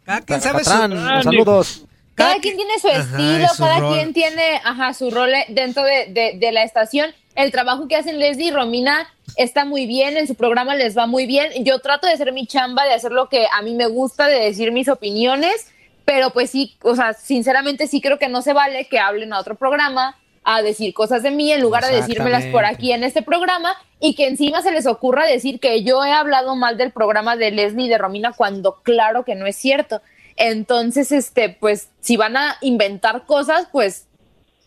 Cada 0.06 0.22
quien 0.22 0.42
sabe 0.42 0.63
su... 0.63 0.70
Saludos. 0.70 1.82
Cada 2.15 2.39
quien 2.39 2.56
tiene 2.56 2.80
su 2.80 2.88
Ajá, 2.88 3.00
estilo, 3.00 3.44
y 3.44 3.48
su 3.50 3.58
cada 3.63 3.80
rol. 3.80 3.94
quien 3.96 4.13
tiene 4.13 4.62
ajá, 4.63 4.94
su 4.94 5.12
rol 5.12 5.32
dentro 5.50 5.84
de, 5.84 6.06
de- 6.13 6.38
de 6.39 6.51
la 6.54 6.63
estación. 6.63 7.13
El 7.36 7.51
trabajo 7.51 7.89
que 7.89 7.98
hacen 7.98 8.20
Leslie 8.20 8.48
y 8.48 8.51
Romina 8.51 9.12
está 9.36 9.65
muy 9.65 9.86
bien, 9.86 10.15
en 10.15 10.25
su 10.25 10.36
programa 10.36 10.75
les 10.75 10.98
va 10.98 11.08
muy 11.08 11.25
bien. 11.25 11.51
Yo 11.65 11.80
trato 11.80 12.08
de 12.08 12.13
hacer 12.13 12.32
mi 12.32 12.48
chamba, 12.48 12.86
de 12.86 12.94
hacer 12.94 13.12
lo 13.12 13.27
que 13.27 13.46
a 13.51 13.62
mí 13.62 13.74
me 13.74 13.88
gusta, 13.88 14.27
de 14.27 14.39
decir 14.39 14.72
mis 14.72 14.88
opiniones, 14.88 15.68
pero 16.05 16.29
pues 16.29 16.51
sí, 16.51 16.77
o 16.83 16.95
sea, 16.95 17.13
sinceramente 17.13 17.88
sí 17.88 18.00
creo 18.00 18.19
que 18.19 18.29
no 18.29 18.41
se 18.41 18.53
vale 18.53 18.85
que 18.85 19.00
hablen 19.00 19.33
a 19.33 19.39
otro 19.39 19.55
programa 19.55 20.15
a 20.43 20.62
decir 20.62 20.93
cosas 20.93 21.24
de 21.24 21.31
mí 21.31 21.51
en 21.51 21.62
lugar 21.62 21.83
de 21.83 21.95
decírmelas 21.95 22.45
por 22.45 22.65
aquí 22.65 22.91
en 22.91 23.03
este 23.03 23.24
programa 23.24 23.75
y 24.00 24.13
que 24.13 24.27
encima 24.27 24.62
se 24.62 24.71
les 24.71 24.85
ocurra 24.85 25.25
decir 25.25 25.59
que 25.59 25.83
yo 25.83 26.05
he 26.05 26.12
hablado 26.12 26.55
mal 26.55 26.77
del 26.77 26.91
programa 26.91 27.35
de 27.35 27.50
Leslie 27.50 27.88
y 27.88 27.89
de 27.89 27.97
Romina 27.97 28.31
cuando 28.31 28.75
claro 28.83 29.25
que 29.25 29.33
no 29.33 29.47
es 29.47 29.55
cierto. 29.55 30.01
Entonces, 30.35 31.12
este, 31.12 31.50
pues, 31.50 31.89
si 32.00 32.15
van 32.15 32.38
a 32.38 32.57
inventar 32.62 33.25
cosas, 33.25 33.67
pues, 33.71 34.07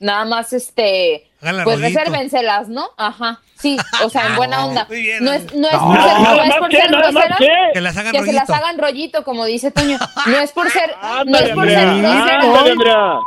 nada 0.01 0.25
más, 0.25 0.53
este, 0.53 1.28
Háganla 1.41 1.65
pues 1.65 1.81
rollito. 1.81 1.99
resérvenselas, 2.01 2.69
¿no? 2.69 2.89
Ajá, 2.97 3.41
sí, 3.57 3.77
o 4.05 4.11
sea, 4.11 4.27
en 4.27 4.37
buena 4.37 4.67
onda. 4.67 4.87
Muy 4.89 5.01
bien. 5.03 5.25
No 5.25 5.33
es, 5.33 5.45
no 5.55 5.69
es 5.69 5.73
No. 5.75 5.87
por 5.89 6.01
ser, 6.03 6.21
no 6.21 6.43
es 6.45 6.55
por 6.59 6.69
que, 6.69 6.77
ser 6.77 7.35
que. 7.39 7.49
Que 7.75 7.81
las 7.81 7.97
hagan 7.97 8.13
que 8.13 8.23
se 8.25 8.33
las 8.33 8.51
hagan 8.51 8.79
rollito, 8.79 9.23
como 9.25 9.45
dice 9.45 9.71
Toño. 9.71 9.99
No 10.27 10.37
es 10.39 10.51
por 10.53 10.69
ser, 10.71 10.95
no 11.27 11.39
es 11.39 11.51
por 11.51 11.69
ser 11.69 11.79
Andrea. 11.79 12.13
grosera. 12.13 12.41
Ándale, 12.41 12.71
Andrea. 12.73 13.19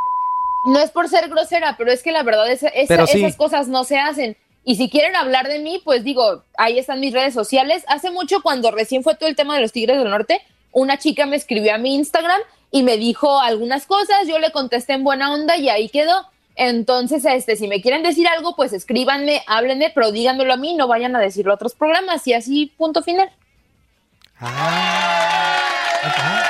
No 0.66 0.80
es 0.80 0.92
por 0.92 1.08
ser 1.10 1.30
grosera, 1.30 1.76
pero 1.78 1.92
es 1.92 2.04
que 2.04 2.12
la 2.12 2.24
verdad 2.24 2.50
es, 2.52 2.64
es- 2.64 2.88
Pero 2.88 3.08
sí. 3.08 3.20
esas 3.24 3.36
cosas 3.38 3.68
no 3.68 3.84
se 3.84 3.98
hacen. 3.98 4.38
Y 4.64 4.76
si 4.76 4.90
quieren 4.90 5.16
hablar 5.16 5.48
de 5.48 5.58
mí, 5.60 5.82
pues 5.84 6.04
digo, 6.04 6.44
ahí 6.58 6.78
están 6.78 7.00
mis 7.00 7.14
redes 7.14 7.34
sociales. 7.34 7.84
Hace 7.88 8.12
mucho, 8.12 8.42
cuando 8.44 8.70
recién 8.70 9.04
fue 9.04 9.16
todo 9.16 9.28
el 9.28 9.36
tema 9.36 9.56
de 9.56 9.62
los 9.62 9.72
Tigres 9.72 9.98
del 9.98 10.10
Norte, 10.12 10.40
una 10.72 11.00
chica 11.00 11.26
me 11.26 11.36
escribió 11.36 11.74
a 11.74 11.78
mi 11.80 11.96
Instagram 11.96 12.40
y 12.70 12.84
me 12.84 12.98
dijo 12.98 13.40
algunas 13.40 13.88
cosas, 13.88 14.28
yo 14.28 14.38
le 14.38 14.52
contesté 14.52 14.94
en 14.94 15.04
buena 15.04 15.34
onda 15.34 15.58
y 15.58 15.70
ahí 15.70 15.90
quedó. 15.90 16.28
Entonces, 16.56 17.24
este, 17.26 17.56
si 17.56 17.68
me 17.68 17.82
quieren 17.82 18.04
decir 18.04 18.28
algo, 18.28 18.56
pues 18.56 18.74
escríbanme, 18.74 19.42
háblenme, 19.48 19.92
pero 19.96 20.12
díganmelo 20.12 20.54
a 20.54 20.58
mí, 20.58 20.76
no 20.76 20.88
vayan 20.88 21.16
a 21.16 21.20
decirlo 21.20 21.52
a 21.54 21.56
otros 21.56 21.74
programas 21.76 22.28
y 22.28 22.34
así, 22.34 22.72
punto 22.78 23.02
final. 23.04 23.30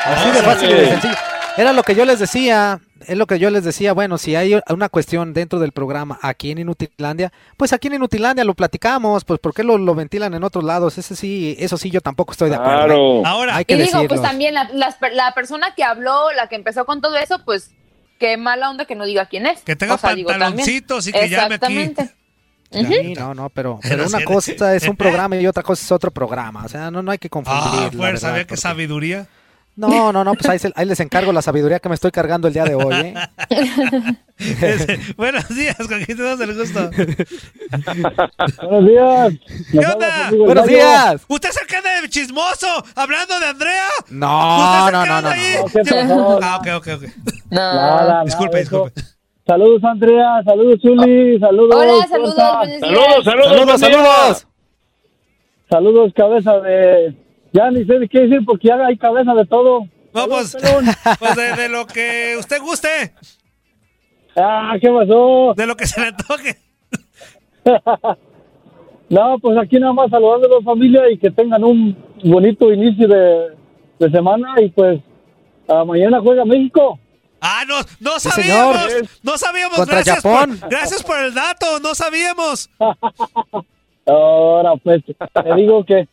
Así 0.06 0.32
de 0.32 0.42
fácil 0.42 0.70
y 0.70 0.74
de 0.74 0.86
sencillo. 0.88 1.16
Era 1.58 1.74
lo 1.74 1.84
que 1.84 1.96
yo 1.96 2.06
les 2.06 2.18
decía, 2.18 2.80
es 3.06 3.18
lo 3.18 3.28
que 3.28 3.38
yo 3.38 3.50
les 3.50 3.66
decía, 3.66 3.92
bueno, 3.92 4.18
si 4.18 4.36
hay 4.38 4.58
una 4.70 4.88
cuestión 4.88 5.34
dentro 5.34 5.60
del 5.60 5.74
programa 5.74 6.18
aquí 6.22 6.52
en 6.52 6.60
Inutilandia, 6.60 7.34
pues 7.58 7.74
aquí 7.74 7.90
en 7.90 7.96
Inutilandia 7.96 8.46
lo 8.46 8.54
platicamos, 8.54 9.26
pues 9.26 9.38
¿por 9.42 9.54
qué 9.54 9.64
lo, 9.64 9.78
lo 9.78 9.94
ventilan 9.94 10.34
en 10.34 10.44
otros 10.46 10.64
lados? 10.64 10.98
Ese 10.98 11.16
sí, 11.18 11.58
eso 11.60 11.78
sí 11.78 11.92
yo 11.92 12.00
tampoco 12.00 12.32
estoy 12.32 12.50
de 12.50 12.56
acuerdo. 12.56 12.82
¿eh? 12.84 12.86
Claro. 12.86 13.26
Ahora, 13.26 13.58
Hay 13.58 13.66
que 13.66 13.74
Y 13.74 13.78
digo, 13.80 13.92
pues 13.92 14.02
decirlo. 14.04 14.22
también 14.24 14.54
la, 14.54 14.70
las 14.74 14.96
per- 14.96 15.14
la 15.14 15.34
persona 15.34 15.76
que 15.76 15.84
habló, 15.84 16.32
la 16.32 16.48
que 16.48 16.56
empezó 16.56 16.86
con 16.86 17.02
todo 17.02 17.18
eso, 17.18 17.42
pues 17.44 17.72
qué 18.22 18.38
mala 18.38 18.70
onda 18.70 18.86
que 18.86 18.96
no 18.96 19.04
diga 19.06 19.26
quién 19.26 19.46
es. 19.48 19.62
Que 19.64 19.76
tenga 19.76 19.96
O 19.96 19.98
sea, 19.98 20.14
digo, 20.16 20.30
también. 20.30 20.50
pantaloncitos 20.52 21.08
y 21.08 21.12
que 21.12 21.28
llame 21.28 21.56
aquí. 21.56 21.78
Exactamente. 21.78 22.12
Sí, 22.72 23.14
no, 23.16 23.34
no, 23.34 23.50
pero, 23.50 23.80
pero 23.82 23.96
Pero 24.06 24.08
una 24.08 24.24
cosa 24.24 24.76
es 24.76 24.88
un 24.88 24.96
programa 24.96 25.36
y 25.36 25.46
otra 25.46 25.62
cosa 25.64 25.84
es 25.84 25.92
otro 25.92 26.10
programa. 26.12 26.64
O 26.64 26.70
sea, 26.70 26.90
no, 26.90 27.02
no 27.02 27.12
hay 27.12 27.18
que 27.18 27.30
confundir. 27.30 27.90
Ah, 27.90 27.92
fuerza, 27.94 28.34
qué 28.34 28.46
porque- 28.46 28.56
sabiduría. 28.62 29.28
No, 29.88 30.12
no, 30.14 30.24
no, 30.24 30.34
pues 30.34 30.48
ahí, 30.50 30.60
se- 30.60 30.72
ahí 30.76 30.86
les 30.86 31.00
encargo 31.00 31.32
la 31.32 31.42
sabiduría 31.42 31.80
que 31.80 31.90
me 31.90 31.96
estoy 31.96 32.12
cargando 32.12 32.48
el 32.48 32.54
día 32.54 32.64
de 32.66 32.76
hoy. 32.76 32.94
¿eh? 32.96 33.14
Buenos 35.18 35.48
días, 35.50 35.78
con 35.78 36.04
quién 36.04 36.18
tenemos 36.18 36.40
el 36.42 36.58
gusto. 36.58 36.90
Buenos 38.62 38.88
días. 38.88 39.34
¿Qué 39.72 39.80
onda? 39.80 40.32
Buenos 40.46 40.68
días. 40.68 41.26
¿Usted 41.28 41.50
es 41.50 41.62
el 41.62 41.68
que 41.68 41.76
anda 41.78 42.02
de 42.02 42.10
chismoso 42.10 42.68
hablando 42.96 43.40
de 43.40 43.46
Andrea? 43.46 43.84
No, 44.10 44.86
¿Usted 44.86 44.92
no, 44.94 45.06
no, 45.06 45.22
no, 45.22 45.30
ahí? 45.30 45.56
no. 46.08 46.40
Ah, 46.42 46.58
ok, 46.58 46.68
ok, 46.78 46.88
ok. 46.96 47.04
No. 47.50 47.60
Nada, 47.60 48.24
Disculpe, 48.24 48.52
nada, 48.58 48.64
eso. 48.64 48.84
disculpe. 48.86 49.02
Saludos, 49.46 49.84
Andrea. 49.84 50.42
Saludos, 50.46 50.80
Zuli. 50.82 51.40
Saludos. 51.40 51.76
Hola, 51.76 52.08
saludos, 52.08 52.36
Fuerza. 52.36 52.58
buenos 52.58 52.68
días. 52.68 52.80
Saludos, 52.82 53.24
saludos. 53.26 53.52
Saludos, 53.52 53.80
saludos. 53.80 54.48
Saludos, 55.70 56.14
cabeza 56.16 56.60
de. 56.60 57.16
Ya 57.54 57.70
ni 57.72 57.84
sé 57.86 58.00
de 58.00 58.08
qué 58.08 58.22
decir 58.22 58.40
porque 58.46 58.68
ya 58.70 58.76
hay 58.86 58.98
cabeza 58.98 59.34
de 59.34 59.46
todo. 59.46 59.88
Vamos, 60.14 60.50
Saludos, 60.52 60.72
pelón. 60.84 60.96
pues 61.20 61.36
de, 61.36 61.54
de 61.62 61.70
lo 61.70 61.86
que 61.88 62.36
usted 62.40 62.60
guste, 62.62 63.14
Ah, 64.36 64.76
¿qué 64.82 64.90
pasó? 64.90 65.54
de 65.56 65.66
lo 65.68 65.76
que 65.76 65.86
se 65.88 66.00
le 66.02 66.08
antoje. 66.08 66.58
No, 69.10 69.38
pues 69.40 69.58
aquí 69.58 69.78
nada 69.78 69.92
más 69.92 70.10
saludando 70.10 70.48
a 70.48 70.60
la 70.60 70.64
familia 70.64 71.02
y 71.12 71.18
que 71.18 71.30
tengan 71.32 71.62
un 71.66 71.98
bonito 72.24 72.72
inicio 72.72 73.10
de, 73.10 73.58
de 74.00 74.10
semana 74.10 74.56
y 74.62 74.70
pues 74.70 75.02
ah, 75.68 75.84
mañana 75.84 76.22
juega 76.22 76.46
México. 76.46 76.98
Ah, 77.42 77.64
no, 77.68 77.76
no 78.00 78.20
Sí, 78.22 78.30
sabíamos, 78.30 78.82
señor. 78.90 79.06
no 79.24 79.38
sabíamos. 79.38 79.76
Contra 79.78 79.96
gracias, 79.96 80.22
Japón. 80.22 80.58
Por, 80.58 80.70
gracias 80.70 81.04
por 81.04 81.20
el 81.20 81.34
dato, 81.34 81.80
no 81.82 81.94
sabíamos. 81.94 82.70
Ahora 84.08 84.74
pues, 84.82 85.04
te 85.06 85.56
digo 85.56 85.84
que, 85.86 86.08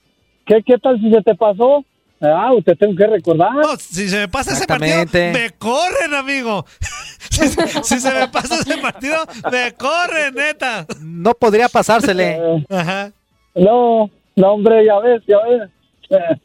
¿qué, 0.48 0.62
¿qué 0.66 0.78
tal 0.78 0.98
si 1.00 1.10
se 1.12 1.22
te 1.22 1.34
pasó? 1.34 1.84
Ah, 2.20 2.52
usted 2.52 2.76
tengo 2.76 2.96
que 2.96 3.06
recordar. 3.06 3.54
No, 3.54 3.76
si 3.76 4.08
se 4.08 4.18
me 4.18 4.28
pasa 4.28 4.52
ese 4.52 4.66
partido, 4.66 5.04
me 5.32 5.50
corren, 5.50 6.14
amigo. 6.14 6.66
si, 7.30 7.46
si 7.48 8.00
se 8.00 8.12
me 8.12 8.26
pasa 8.26 8.56
ese 8.56 8.76
partido, 8.78 9.18
me 9.52 9.72
corren, 9.74 10.34
neta. 10.34 10.84
No 11.00 11.34
podría 11.34 11.68
pasársele. 11.68 12.36
Eh, 12.36 12.66
Ajá. 12.70 13.12
no, 13.54 14.10
no, 14.34 14.52
hombre, 14.52 14.84
ya 14.84 14.98
ves, 14.98 15.22
ya 15.28 15.38
ves. 15.44 15.70
Eh, 16.10 16.40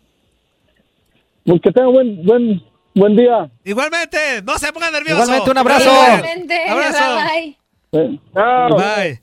pues 1.45 1.61
que 1.61 1.71
tenga 1.71 1.87
buen, 1.87 2.23
buen, 2.23 2.61
buen 2.93 3.15
día. 3.15 3.49
Igualmente, 3.63 4.43
no 4.43 4.59
se 4.59 4.71
ponga 4.71 4.91
nervioso. 4.91 5.23
Igualmente, 5.23 5.51
un 5.51 5.57
abrazo. 5.57 5.91
Igualmente, 5.91 6.69
Abrazo. 6.69 7.15
bye, 7.15 7.57
bye. 7.91 8.77
Bye. 8.77 9.22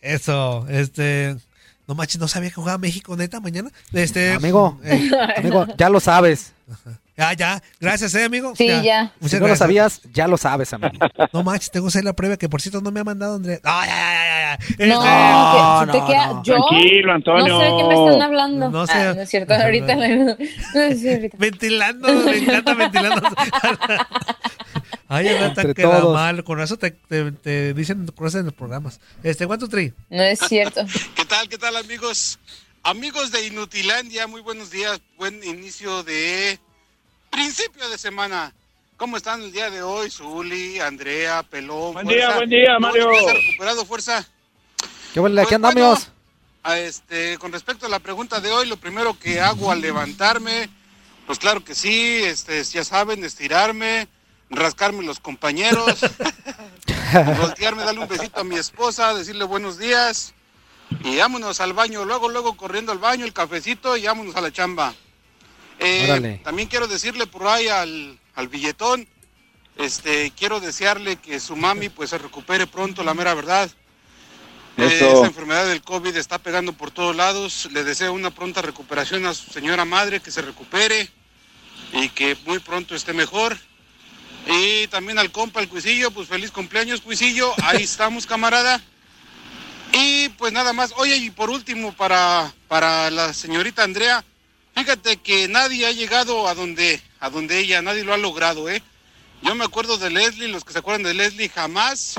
Eso, 0.00 0.66
este. 0.68 1.36
No 1.86 1.94
manches, 1.96 2.18
no 2.20 2.28
sabía 2.28 2.48
que 2.48 2.54
jugaba 2.56 2.78
México 2.78 3.16
neta 3.16 3.40
mañana. 3.40 3.70
Este. 3.92 4.32
Amigo, 4.32 4.78
eh, 4.84 5.10
amigo, 5.36 5.66
ya 5.76 5.88
lo 5.88 6.00
sabes. 6.00 6.52
Ah, 7.18 7.34
ya. 7.34 7.62
Gracias, 7.80 8.14
eh, 8.14 8.24
amigo. 8.24 8.54
Sí, 8.56 8.66
ya. 8.82 9.12
Muchas 9.20 9.40
no 9.40 9.46
lo 9.48 9.54
sabías, 9.56 10.00
ya 10.12 10.26
lo 10.26 10.36
sabes, 10.38 10.72
amigo. 10.72 10.94
No 11.32 11.42
manches, 11.44 11.70
tengo 11.70 11.86
que 11.86 11.90
hacer 11.90 12.04
la 12.04 12.14
prueba 12.14 12.36
que 12.36 12.48
por 12.48 12.60
cierto 12.62 12.80
no 12.80 12.90
me 12.90 13.00
ha 13.00 13.04
mandado 13.04 13.36
Andrés. 13.36 13.60
Ay, 13.64 13.90
ay, 13.92 14.16
ay, 14.16 14.56
ay, 14.58 14.76
ay. 14.80 14.88
No, 14.88 15.92
te 15.92 15.98
queda- 16.00 16.42
yo 16.44 16.54
Tranquilo, 16.56 17.12
Antonio. 17.12 17.46
no 17.48 17.60
sé 17.60 17.64
de 17.66 17.76
qué 17.76 17.84
me 17.84 17.94
están 18.06 18.22
hablando. 18.22 18.70
No 18.70 18.86
sé. 18.86 18.92
Ah, 18.94 19.12
no 19.14 19.20
es 19.22 19.28
cierto, 19.30 19.54
ahorita 19.54 19.94
no, 19.94 20.24
no 20.74 20.80
es. 20.80 21.02
Ventilando, 21.38 22.08
me 22.24 22.38
encanta 22.38 22.74
ventilando. 22.74 23.28
Ay, 25.14 25.28
Renata, 25.28 25.60
Entre 25.60 25.74
queda 25.74 26.00
todos. 26.00 26.14
mal. 26.14 26.42
Con 26.42 26.58
eso 26.62 26.78
te, 26.78 26.90
te, 26.90 27.32
te 27.32 27.74
dicen 27.74 28.06
cosas 28.16 28.40
en 28.40 28.46
los 28.46 28.54
programas. 28.54 28.98
Este, 29.22 29.46
¿cuánto 29.46 29.68
tri? 29.68 29.92
No 30.08 30.22
es 30.22 30.38
cierto. 30.40 30.86
¿Qué 31.14 31.26
tal, 31.26 31.50
qué 31.50 31.58
tal 31.58 31.76
amigos? 31.76 32.38
Amigos 32.82 33.30
de 33.30 33.46
Inutilandia, 33.46 34.26
muy 34.26 34.40
buenos 34.40 34.70
días, 34.70 35.02
buen 35.18 35.44
inicio 35.44 36.02
de 36.02 36.58
principio 37.30 37.86
de 37.90 37.98
semana. 37.98 38.54
¿Cómo 38.96 39.18
están 39.18 39.42
el 39.42 39.52
día 39.52 39.68
de 39.68 39.82
hoy? 39.82 40.10
Zuli, 40.10 40.80
Andrea, 40.80 41.42
Pelón. 41.42 41.92
Buen 41.92 42.06
día, 42.06 42.34
buen 42.34 42.48
día, 42.48 42.78
Mario. 42.78 43.10
¿Cómo 43.10 43.28
has 43.28 43.34
recuperado 43.34 43.84
fuerza? 43.84 44.26
¿Qué? 45.12 45.20
Aquí 45.20 45.30
Pues 45.34 45.52
andamos. 45.52 46.08
A 46.62 46.78
este, 46.78 47.36
con 47.36 47.52
respecto 47.52 47.84
a 47.84 47.90
la 47.90 47.98
pregunta 47.98 48.40
de 48.40 48.50
hoy, 48.50 48.66
lo 48.66 48.78
primero 48.78 49.18
que 49.18 49.40
hago 49.40 49.70
al 49.70 49.82
levantarme, 49.82 50.70
pues 51.26 51.38
claro 51.38 51.62
que 51.62 51.74
sí, 51.74 52.22
este, 52.24 52.64
ya 52.64 52.82
saben, 52.82 53.22
estirarme, 53.24 54.08
rascarme 54.52 55.04
los 55.04 55.20
compañeros, 55.20 56.00
voltearme, 57.38 57.84
darle 57.84 58.00
un 58.00 58.08
besito 58.08 58.40
a 58.40 58.44
mi 58.44 58.56
esposa, 58.56 59.14
decirle 59.14 59.44
buenos 59.44 59.78
días 59.78 60.34
y 61.04 61.16
vámonos 61.16 61.60
al 61.60 61.72
baño, 61.72 62.04
luego, 62.04 62.28
luego 62.28 62.56
corriendo 62.56 62.92
al 62.92 62.98
baño, 62.98 63.24
el 63.24 63.32
cafecito 63.32 63.96
y 63.96 64.04
vámonos 64.04 64.36
a 64.36 64.40
la 64.40 64.52
chamba. 64.52 64.94
Eh, 65.78 66.40
también 66.44 66.68
quiero 66.68 66.86
decirle 66.86 67.26
por 67.26 67.46
ahí 67.46 67.68
al, 67.68 68.18
al 68.34 68.48
billetón, 68.48 69.08
este, 69.76 70.32
quiero 70.36 70.60
desearle 70.60 71.16
que 71.16 71.40
su 71.40 71.56
mami 71.56 71.88
pues 71.88 72.10
se 72.10 72.18
recupere 72.18 72.66
pronto, 72.66 73.02
la 73.02 73.14
mera 73.14 73.34
verdad. 73.34 73.70
Eh, 74.76 74.86
Eso. 74.86 75.18
esa 75.18 75.26
enfermedad 75.26 75.66
del 75.66 75.82
COVID 75.82 76.16
está 76.16 76.38
pegando 76.38 76.72
por 76.72 76.90
todos 76.90 77.16
lados. 77.16 77.68
Le 77.72 77.84
deseo 77.84 78.12
una 78.12 78.30
pronta 78.30 78.62
recuperación 78.62 79.26
a 79.26 79.34
su 79.34 79.50
señora 79.50 79.84
madre, 79.84 80.20
que 80.20 80.30
se 80.30 80.42
recupere 80.42 81.10
y 81.92 82.08
que 82.10 82.36
muy 82.46 82.58
pronto 82.58 82.94
esté 82.94 83.12
mejor. 83.12 83.56
Y 84.46 84.86
también 84.88 85.18
al 85.18 85.30
compa, 85.30 85.60
el 85.60 85.68
Cuisillo, 85.68 86.10
pues 86.10 86.28
feliz 86.28 86.50
cumpleaños, 86.50 87.00
Cuisillo. 87.00 87.52
Ahí 87.62 87.82
estamos, 87.84 88.26
camarada. 88.26 88.80
Y 89.92 90.28
pues 90.30 90.52
nada 90.52 90.72
más. 90.72 90.92
Oye, 90.96 91.16
y 91.16 91.30
por 91.30 91.50
último, 91.50 91.92
para, 91.92 92.52
para 92.68 93.10
la 93.10 93.32
señorita 93.34 93.84
Andrea, 93.84 94.24
fíjate 94.74 95.18
que 95.18 95.48
nadie 95.48 95.86
ha 95.86 95.92
llegado 95.92 96.48
a 96.48 96.54
donde, 96.54 97.00
a 97.20 97.30
donde 97.30 97.58
ella, 97.58 97.82
nadie 97.82 98.04
lo 98.04 98.14
ha 98.14 98.18
logrado, 98.18 98.68
¿eh? 98.68 98.82
Yo 99.42 99.54
me 99.54 99.64
acuerdo 99.64 99.98
de 99.98 100.10
Leslie, 100.10 100.48
los 100.48 100.64
que 100.64 100.72
se 100.72 100.78
acuerdan 100.78 101.02
de 101.02 101.14
Leslie, 101.14 101.48
jamás 101.48 102.14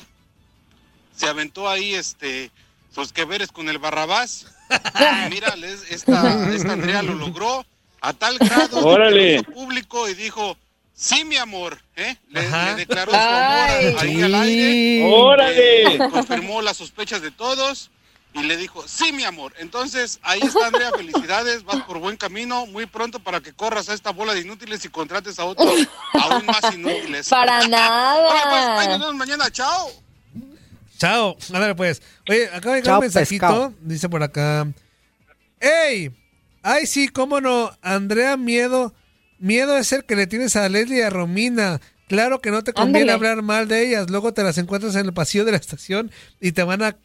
se 1.16 1.28
aventó 1.28 1.70
ahí 1.70 1.94
este 1.94 2.52
sus 2.94 3.12
que 3.14 3.26
veres 3.26 3.52
con 3.52 3.70
el 3.70 3.80
Barrabás. 3.80 4.46
Y 4.70 5.30
mira, 5.30 5.56
les- 5.56 5.90
esta, 5.90 6.54
esta 6.54 6.74
Andrea 6.74 7.02
lo 7.02 7.16
logró 7.16 7.66
a 8.02 8.14
tal 8.14 8.38
grado 8.38 8.78
que 8.78 8.82
lo 9.12 9.18
hizo 9.40 9.44
público 9.52 10.10
y 10.10 10.14
dijo, 10.14 10.58
sí, 10.94 11.24
mi 11.26 11.38
amor, 11.38 11.80
¿eh? 11.96 12.16
Le, 12.30 12.42
declaró 12.76 13.12
su 13.12 13.18
amor 13.18 13.68
Ay. 13.70 13.96
ahí 14.00 14.22
al 14.22 14.36
aire. 14.36 15.04
¡Órale! 15.12 15.96
Eh, 15.96 16.00
confirmó 16.12 16.62
las 16.62 16.78
sospechas 16.78 17.22
de 17.22 17.32
todos 17.32 17.90
y 18.34 18.44
le 18.44 18.58
dijo, 18.58 18.84
sí, 18.88 19.12
mi 19.12 19.24
amor. 19.24 19.54
Entonces, 19.60 20.20
ahí 20.24 20.40
está, 20.42 20.68
Andrea, 20.68 20.92
felicidades, 20.92 21.64
vas 21.64 21.84
por 21.84 22.00
buen 22.00 22.18
camino, 22.18 22.66
muy 22.66 22.86
pronto 22.88 23.20
para 23.20 23.42
que 23.42 23.54
corras 23.54 23.90
a 23.90 23.94
esta 23.94 24.12
bola 24.12 24.34
de 24.34 24.42
inútiles 24.42 24.84
y 24.86 24.90
contrates 24.90 25.38
a 25.40 25.46
otros 25.46 25.88
aún 26.14 26.46
más 26.46 26.74
inútiles. 26.74 27.30
Para 27.30 27.60
Oye, 27.60 27.68
pues, 27.70 27.80
ahí 27.80 28.88
nos 28.88 28.88
nada. 28.88 28.98
vemos 28.98 29.16
mañana, 29.16 29.52
chao. 29.52 29.92
Chao. 30.98 31.38
Ándale, 31.54 31.76
pues. 31.76 32.02
Oye, 32.30 32.48
acaba 32.48 32.76
de 32.76 32.82
llegar 32.82 32.96
un 32.96 33.02
mensajito. 33.02 33.46
pescado. 33.48 33.74
Dice 33.82 34.10
por 34.10 34.24
acá. 34.24 34.68
¡Ey! 35.60 36.12
Ay, 36.62 36.86
sí, 36.88 37.10
cómo 37.10 37.42
no. 37.42 37.72
Andrea, 37.82 38.38
miedo. 38.38 38.94
Miedo 39.44 39.78
es 39.78 39.92
el 39.92 40.06
que 40.06 40.16
le 40.16 40.26
tienes 40.26 40.56
a 40.56 40.70
Leslie 40.70 41.00
y 41.00 41.02
a 41.02 41.10
Romina. 41.10 41.82
Claro 42.08 42.40
que 42.40 42.50
no 42.50 42.64
te 42.64 42.72
conviene 42.72 43.12
Ándale. 43.12 43.32
hablar 43.32 43.44
mal 43.44 43.68
de 43.68 43.86
ellas. 43.86 44.10
Luego 44.10 44.34
te 44.34 44.42
las 44.42 44.58
encuentras 44.58 44.96
en 44.96 45.06
el 45.06 45.14
pasillo 45.14 45.44
de 45.44 45.52
la 45.52 45.58
estación 45.58 46.12
y 46.40 46.54
te 46.54 46.64
van 46.64 46.82
a, 46.82 46.96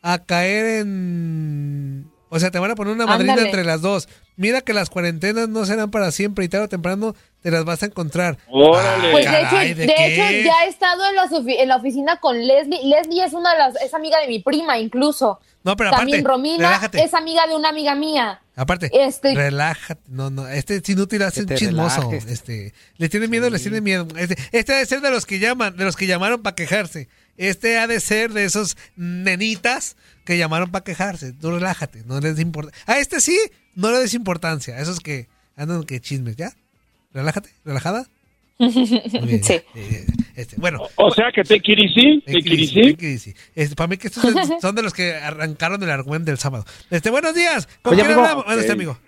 a 0.00 0.18
caer 0.20 0.82
en... 0.82 2.08
O 2.28 2.38
sea, 2.38 2.52
te 2.52 2.60
van 2.60 2.70
a 2.70 2.76
poner 2.76 2.94
una 2.94 3.06
madrina 3.06 3.32
Ándale. 3.32 3.48
entre 3.48 3.64
las 3.64 3.80
dos. 3.80 4.08
Mira 4.36 4.60
que 4.60 4.72
las 4.72 4.88
cuarentenas 4.88 5.48
no 5.48 5.66
serán 5.66 5.90
para 5.90 6.12
siempre 6.12 6.44
y 6.44 6.48
tarde 6.48 6.66
o 6.66 6.68
temprano 6.68 7.16
te 7.42 7.50
las 7.50 7.64
vas 7.64 7.82
a 7.82 7.86
encontrar. 7.86 8.38
¡Órale! 8.48 9.10
Pues 9.10 9.24
de 9.28 9.40
hecho, 9.40 9.56
¿de 9.56 9.84
hecho 9.84 10.46
ya 10.46 10.64
he 10.64 10.68
estado 10.68 11.04
en 11.08 11.16
la, 11.16 11.24
ofi- 11.24 11.56
en 11.58 11.68
la 11.68 11.76
oficina 11.76 12.16
con 12.20 12.38
Leslie. 12.46 12.84
Leslie 12.84 13.24
es 13.24 13.32
una 13.32 13.50
de 13.52 13.58
las, 13.58 13.82
es 13.82 13.92
amiga 13.94 14.20
de 14.20 14.28
mi 14.28 14.38
prima 14.38 14.78
incluso. 14.78 15.40
No, 15.64 15.74
pero 15.76 15.90
También 15.90 16.20
aparte, 16.20 16.32
Romina 16.36 16.56
relájate. 16.68 17.02
es 17.02 17.14
amiga 17.14 17.46
de 17.48 17.54
una 17.56 17.70
amiga 17.70 17.96
mía. 17.96 18.40
Aparte, 18.60 18.90
Este- 18.92 19.34
relájate. 19.34 20.02
No, 20.06 20.28
no, 20.28 20.46
este 20.46 20.76
es 20.76 20.88
inútil, 20.90 21.22
hace 21.22 21.44
un 21.44 21.48
chismoso. 21.48 22.02
relajes. 22.02 22.26
Este, 22.30 22.74
le 22.98 23.08
tiene 23.08 23.26
miedo, 23.26 23.48
les 23.48 23.62
tiene 23.62 23.80
miedo. 23.80 24.06
Este, 24.18 24.36
este 24.52 24.74
ha 24.74 24.78
de 24.80 24.84
ser 24.84 25.00
de 25.00 25.10
los 25.10 25.24
que 25.24 25.38
llaman, 25.38 25.78
de 25.78 25.84
los 25.84 25.96
que 25.96 26.06
llamaron 26.06 26.42
para 26.42 26.54
quejarse. 26.54 27.08
Este 27.38 27.78
ha 27.78 27.86
de 27.86 28.00
ser 28.00 28.34
de 28.34 28.44
esos 28.44 28.76
nenitas 28.96 29.96
que 30.26 30.36
llamaron 30.36 30.70
para 30.70 30.84
quejarse. 30.84 31.32
Tú 31.32 31.52
relájate, 31.52 32.02
no 32.04 32.20
les 32.20 32.38
importa. 32.38 32.70
A 32.84 32.98
este 32.98 33.22
sí, 33.22 33.38
no 33.76 33.90
le 33.92 33.98
des 33.98 34.12
importancia. 34.12 34.76
A 34.76 34.80
esos 34.82 35.00
que 35.00 35.26
andan 35.56 35.84
que 35.84 35.98
chismes, 36.02 36.36
¿ya? 36.36 36.54
Relájate, 37.14 37.48
relajada. 37.64 38.08
Sí. 38.60 39.54
Eh, 39.74 40.06
este, 40.36 40.56
bueno, 40.56 40.80
O 40.96 41.10
sea 41.12 41.26
que 41.34 41.42
te 41.42 41.48
te 41.48 41.54
easy, 41.56 42.22
quirisí. 42.22 42.22
take 42.92 42.92
it 42.92 43.02
easy. 43.02 43.34
Este, 43.54 43.74
para 43.74 43.88
mí 43.88 43.96
que 43.96 44.08
estos 44.08 44.22
son- 44.60 44.74
de 44.74 44.82
los 44.82 44.92
que 44.92 45.14
arrancaron 45.14 45.82
el 45.82 45.90
argumento 45.90 46.30
del 46.30 46.38
sábado. 46.38 46.64
Este, 46.90 47.10
buenos 47.10 47.34
días. 47.34 47.68
¿Con 47.82 47.94
Oye, 47.94 48.02
quién 48.02 48.06
amigo. 48.12 48.20
hablamos? 48.22 48.44
Bueno, 48.44 48.60
este 48.60 48.72
amigo. 48.72 48.98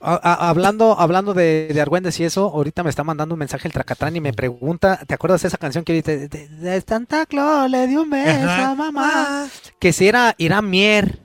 A- 0.00 0.20
a- 0.22 0.48
hablando 0.50 1.00
hablando 1.00 1.32
de, 1.34 1.70
de 1.72 1.80
argüendes 1.80 2.20
y 2.20 2.24
eso, 2.24 2.42
ahorita 2.52 2.82
me 2.84 2.90
está 2.90 3.02
mandando 3.02 3.34
un 3.34 3.38
mensaje 3.38 3.66
el 3.66 3.72
Tracatán 3.72 4.14
y 4.14 4.20
me 4.20 4.32
pregunta, 4.34 5.00
¿te 5.06 5.14
acuerdas 5.14 5.40
de 5.42 5.48
esa 5.48 5.56
canción 5.56 5.84
que 5.84 5.92
ahorita 5.92 6.10
de, 6.12 6.28
de- 6.28 6.48
de 6.48 6.80
Santa 6.82 7.24
Claus 7.26 7.70
le 7.70 7.86
dio 7.86 8.02
un 8.02 8.10
beso 8.10 8.44
Ajá. 8.44 8.70
a 8.70 8.74
mamá? 8.74 9.48
Que 9.78 9.92
si 9.92 10.06
era 10.06 10.34
Irán 10.38 10.68
Mier. 10.68 11.18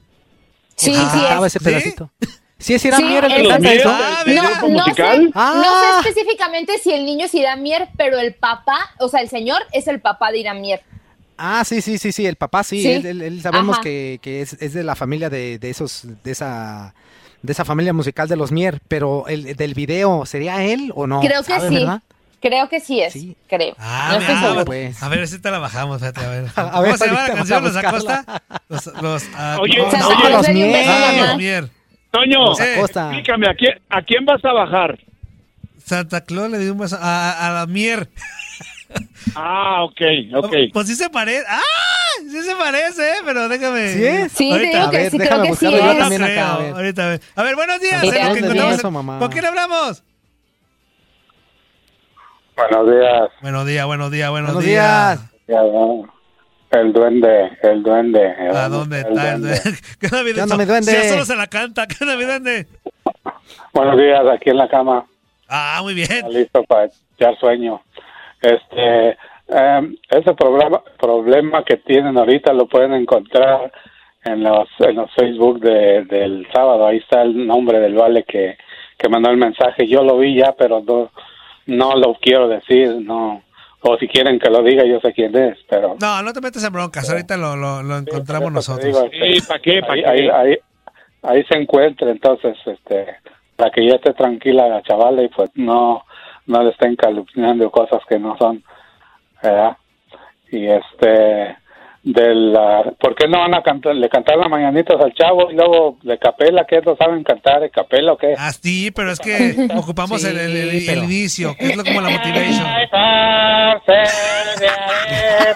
Sí, 0.76 0.94
sí 0.96 1.20
ese 1.46 1.60
pedacito. 1.60 2.12
Sí, 2.22 2.28
es 2.69 2.86
Irán 2.86 3.00
Sí, 3.00 3.06
Mier 3.06 3.26
el 3.26 3.34
que 3.43 3.47
canta 3.47 3.74
eso. 3.74 3.89
Ah, 3.91 4.24
¿el 4.26 4.30
mira. 4.32 4.41
grupo 4.50 4.67
No 4.67 4.80
musical? 4.80 5.17
sé, 5.17 5.24
no 5.26 5.32
Ah. 5.36 6.02
sé 6.04 6.10
específicamente 6.10 6.78
si 6.80 6.91
el 6.93 7.06
niño 7.06 7.26
es 7.26 7.34
Irán 7.36 7.62
Mier, 7.63 7.89
pero 7.97 8.19
el 8.19 8.34
papá, 8.36 8.78
o 9.00 9.08
sea, 9.10 9.21
el 9.21 9.30
señor 9.30 9.62
es 9.71 9.88
el 9.88 10.00
papá 10.02 10.32
de 10.32 10.39
Irán 10.39 10.62
Mier. 10.62 10.82
Ah, 11.38 11.63
sí, 11.65 11.82
sí, 11.82 11.97
sí, 11.97 12.12
sí, 12.12 12.26
el 12.28 12.36
papá 12.36 12.63
sí, 12.63 12.82
Sí. 12.84 12.91
Él, 12.91 13.06
él- 13.06 13.21
él 13.24 13.41
sabemos 13.41 13.76
Ajá. 13.76 13.84
que, 13.84 14.19
que 14.21 14.41
es, 14.41 14.54
es 14.62 14.74
de 14.74 14.84
la 14.84 14.95
familia 14.95 15.30
de, 15.30 15.58
de 15.58 15.69
esos, 15.71 16.04
de 16.24 16.32
esa, 16.32 16.93
de 17.41 17.52
esa 17.52 17.65
familia 17.65 17.93
musical 17.93 18.28
de 18.28 18.36
los 18.36 18.52
Mier, 18.52 18.80
pero 18.88 19.26
el 19.28 19.56
del 19.56 19.74
video, 19.74 20.26
¿sería 20.28 20.63
él 20.63 20.91
o 20.95 21.08
no? 21.08 21.19
Creo 21.21 21.41
que 21.41 21.54
¿Sabes, 21.54 21.69
sí. 21.69 21.76
verdad? 21.80 22.02
Creo 22.41 22.69
que 22.69 22.80
sí 22.80 23.00
es. 23.02 23.13
Sí. 23.13 23.36
Creo. 23.47 23.76
Ah, 23.80 24.17
no 24.19 24.19
estoy 24.19 24.65
pues. 24.65 25.02
A 25.04 25.10
ver, 25.10 25.28
si 25.28 25.39
te 25.39 25.50
la 25.52 25.60
bajamos, 25.60 26.00
fíjate, 26.00 26.21
a 26.26 26.30
ver. 26.30 26.45
A 26.56 26.71
¿Cómo 26.71 26.82
ver, 26.84 26.97
se 26.97 27.06
llama 27.08 27.28
la 27.28 27.34
canción? 27.36 27.63
¿Los 27.63 27.76
Acosta? 27.76 28.41
Los, 28.67 28.86
los, 29.02 29.24
ah, 29.36 29.58
Oye, 29.62 29.78
no, 29.78 29.91
Santa 29.91 30.08
oye, 30.08 30.30
los 30.32 30.50
Mier. 30.50 31.28
los 31.28 31.38
Mier. 31.38 31.69
Toño, 32.12 32.52
explícame, 32.60 33.47
¿a 33.50 33.54
quién, 33.56 33.80
¿a 33.89 34.02
quién 34.02 34.26
vas 34.26 34.43
a 34.43 34.52
bajar? 34.54 35.00
Santa 35.78 36.21
Claus 36.21 36.52
le 36.52 36.60
dio 36.60 36.74
un 36.74 36.80
beso 36.80 36.97
a, 37.00 37.47
a 37.47 37.52
la 37.52 37.65
Mier. 37.67 38.10
Ah, 39.36 39.84
ok, 39.84 40.02
ok. 40.36 40.54
Pues 40.74 40.88
sí 40.88 40.95
se 40.95 41.10
parece. 41.10 41.45
¡Ah! 41.47 41.62
Sí 42.30 42.41
se 42.41 42.54
parece, 42.58 43.02
¿eh? 43.10 43.15
pero 43.26 43.47
déjame. 43.47 43.88
¿Sí? 43.93 44.30
Sí, 44.36 44.52
Ahorita. 44.52 44.78
digo 44.80 44.91
que 44.91 44.97
ver, 44.97 45.12
sí, 45.12 45.17
creo 45.17 45.41
que 45.41 45.56
sí 45.56 45.65
buscarlo 45.67 45.78
yo 45.78 45.84
No 45.86 45.91
es. 45.91 45.97
también 46.00 46.21
creo, 46.24 46.43
acá, 46.43 46.54
a 46.54 46.58
ver. 46.58 46.74
Ahorita, 46.74 47.04
a 47.06 47.10
ver. 47.10 47.21
A 47.36 47.43
ver, 47.43 47.56
buenos 47.56 47.80
días. 47.80 48.02
Claus 48.02 48.38
que 48.38 48.41
beso, 48.41 48.91
mamá. 48.91 49.19
¿Con 49.19 49.32
quién 49.32 49.45
hablamos? 49.45 50.04
Buenos 52.58 52.91
días. 52.91 53.30
Buenos 53.41 53.65
días, 53.65 53.86
buenos 53.86 54.12
días, 54.12 54.30
buenos, 54.30 54.54
Buenos 54.54 54.65
días. 54.65 55.19
días. 55.47 55.62
El 56.71 56.93
duende, 56.93 57.57
el 57.63 57.84
duende. 57.84 58.27
¿A 58.27 58.69
dónde 58.69 58.99
está 59.01 59.34
el 59.34 59.41
duende? 59.41 59.60
¿Qué 59.99 60.07
onda, 60.07 60.23
mi 60.23 60.34
¿Qué 60.34 60.41
onda, 60.41 60.57
mi 60.57 60.65
duende? 60.65 60.91
Si 60.91 60.97
ya 60.97 61.10
solo 61.10 61.25
se 61.25 61.36
la 61.36 61.47
canta. 61.47 61.86
¿Qué 61.86 62.01
onda, 62.01 62.15
mi 62.15 62.23
duende? 62.23 62.67
Buenos 63.73 63.97
días, 63.97 64.21
aquí 64.31 64.51
en 64.51 64.57
la 64.57 64.69
cama. 64.69 65.05
Ah, 65.49 65.79
muy 65.81 65.93
bien. 65.93 66.29
Listo 66.29 66.63
para 66.63 66.89
echar 67.17 67.38
sueño. 67.39 67.81
Este, 68.41 69.17
em, 69.49 69.97
ese 70.10 70.34
problema, 70.34 70.81
problema 70.97 71.63
que 71.65 71.75
tienen 71.75 72.17
ahorita 72.17 72.53
lo 72.53 72.67
pueden 72.67 72.93
encontrar 72.93 73.69
en 74.23 74.41
los, 74.41 74.69
en 74.79 74.95
los 74.95 75.13
Facebook 75.13 75.60
de, 75.60 76.05
del 76.05 76.47
sábado. 76.53 76.88
Ahí 76.88 76.97
está 76.97 77.21
el 77.23 77.45
nombre 77.45 77.81
del 77.81 77.95
vale 77.95 78.23
que, 78.23 78.57
que 78.97 79.10
mandó 79.10 79.29
el 79.29 79.38
mensaje. 79.38 79.88
Yo 79.88 80.03
lo 80.03 80.17
vi 80.19 80.36
ya, 80.36 80.53
pero 80.57 80.81
no, 80.81 81.12
no 81.65 81.95
lo 81.97 82.13
quiero 82.13 82.47
decir, 82.47 82.95
no. 83.01 83.43
O 83.84 83.98
si 83.98 84.08
quieren 84.08 84.38
que 84.38 84.50
lo 84.50 84.62
diga, 84.62 84.86
yo 84.86 85.00
sé 85.00 85.12
quién 85.12 85.36
es, 85.36 85.58
pero... 85.67 85.96
No, 86.00 86.22
no 86.22 86.34
te 86.34 86.41
metas 86.41 86.63
en 86.63 86.72
broncas. 86.72 87.10
Ahorita 87.10 87.36
lo, 87.36 87.56
lo, 87.56 87.82
lo 87.82 87.98
encontramos 87.98 88.52
nosotros. 88.52 88.86
Digo, 88.86 89.10
este, 89.12 89.82
ahí, 89.89 90.04
ahí, 90.04 90.30
ahí, 90.30 90.58
ahí 91.24 91.44
se 91.46 91.58
encuentra, 91.58 92.12
entonces, 92.12 92.56
este, 92.65 93.08
para 93.56 93.72
que 93.72 93.88
ya 93.88 93.96
esté 93.96 94.13
tranquila 94.13 94.67
la 94.67 94.84
chavala 94.84 95.24
y 95.24 95.30
pues 95.30 95.50
no, 95.56 96.04
no 96.46 96.63
le 96.63 96.70
estén 96.70 96.96
calumniando 96.96 97.72
cosas 97.72 98.02
que 98.08 98.20
no 98.20 98.38
son, 98.38 98.63
¿verdad? 99.41 99.78
Y 100.52 100.67
este, 100.67 101.58
de 102.04 102.34
la, 102.34 102.84
¿por 103.00 103.14
qué 103.16 103.28
no 103.28 103.40
van 103.40 103.54
a 103.54 103.62
cantar, 103.62 103.94
le 103.96 104.10
cantar 104.10 104.36
las 104.38 104.50
mañanitas 104.50 104.96
al 105.00 105.14
chavo 105.14 105.52
y 105.52 105.56
luego 105.56 105.98
de 106.02 106.18
capela, 106.18 106.66
que 106.68 106.82
no 106.82 106.96
saben 106.96 107.24
cantar 107.24 107.62
de 107.62 107.70
capela 107.70 108.14
o 108.14 108.18
qué? 108.18 108.34
Ah, 108.38 108.52
sí, 108.52 108.90
pero 108.92 109.12
es 109.12 109.20
que 109.20 109.68
ocupamos 109.78 110.24
el, 110.24 110.38
el- 110.38 110.58
el- 110.58 110.90
el 110.90 111.04
inicio, 111.04 111.56
que 111.60 111.68
es 111.70 111.78
lo 111.78 111.84
como 111.84 112.02
la 112.02 112.10
motivation. 112.10 112.66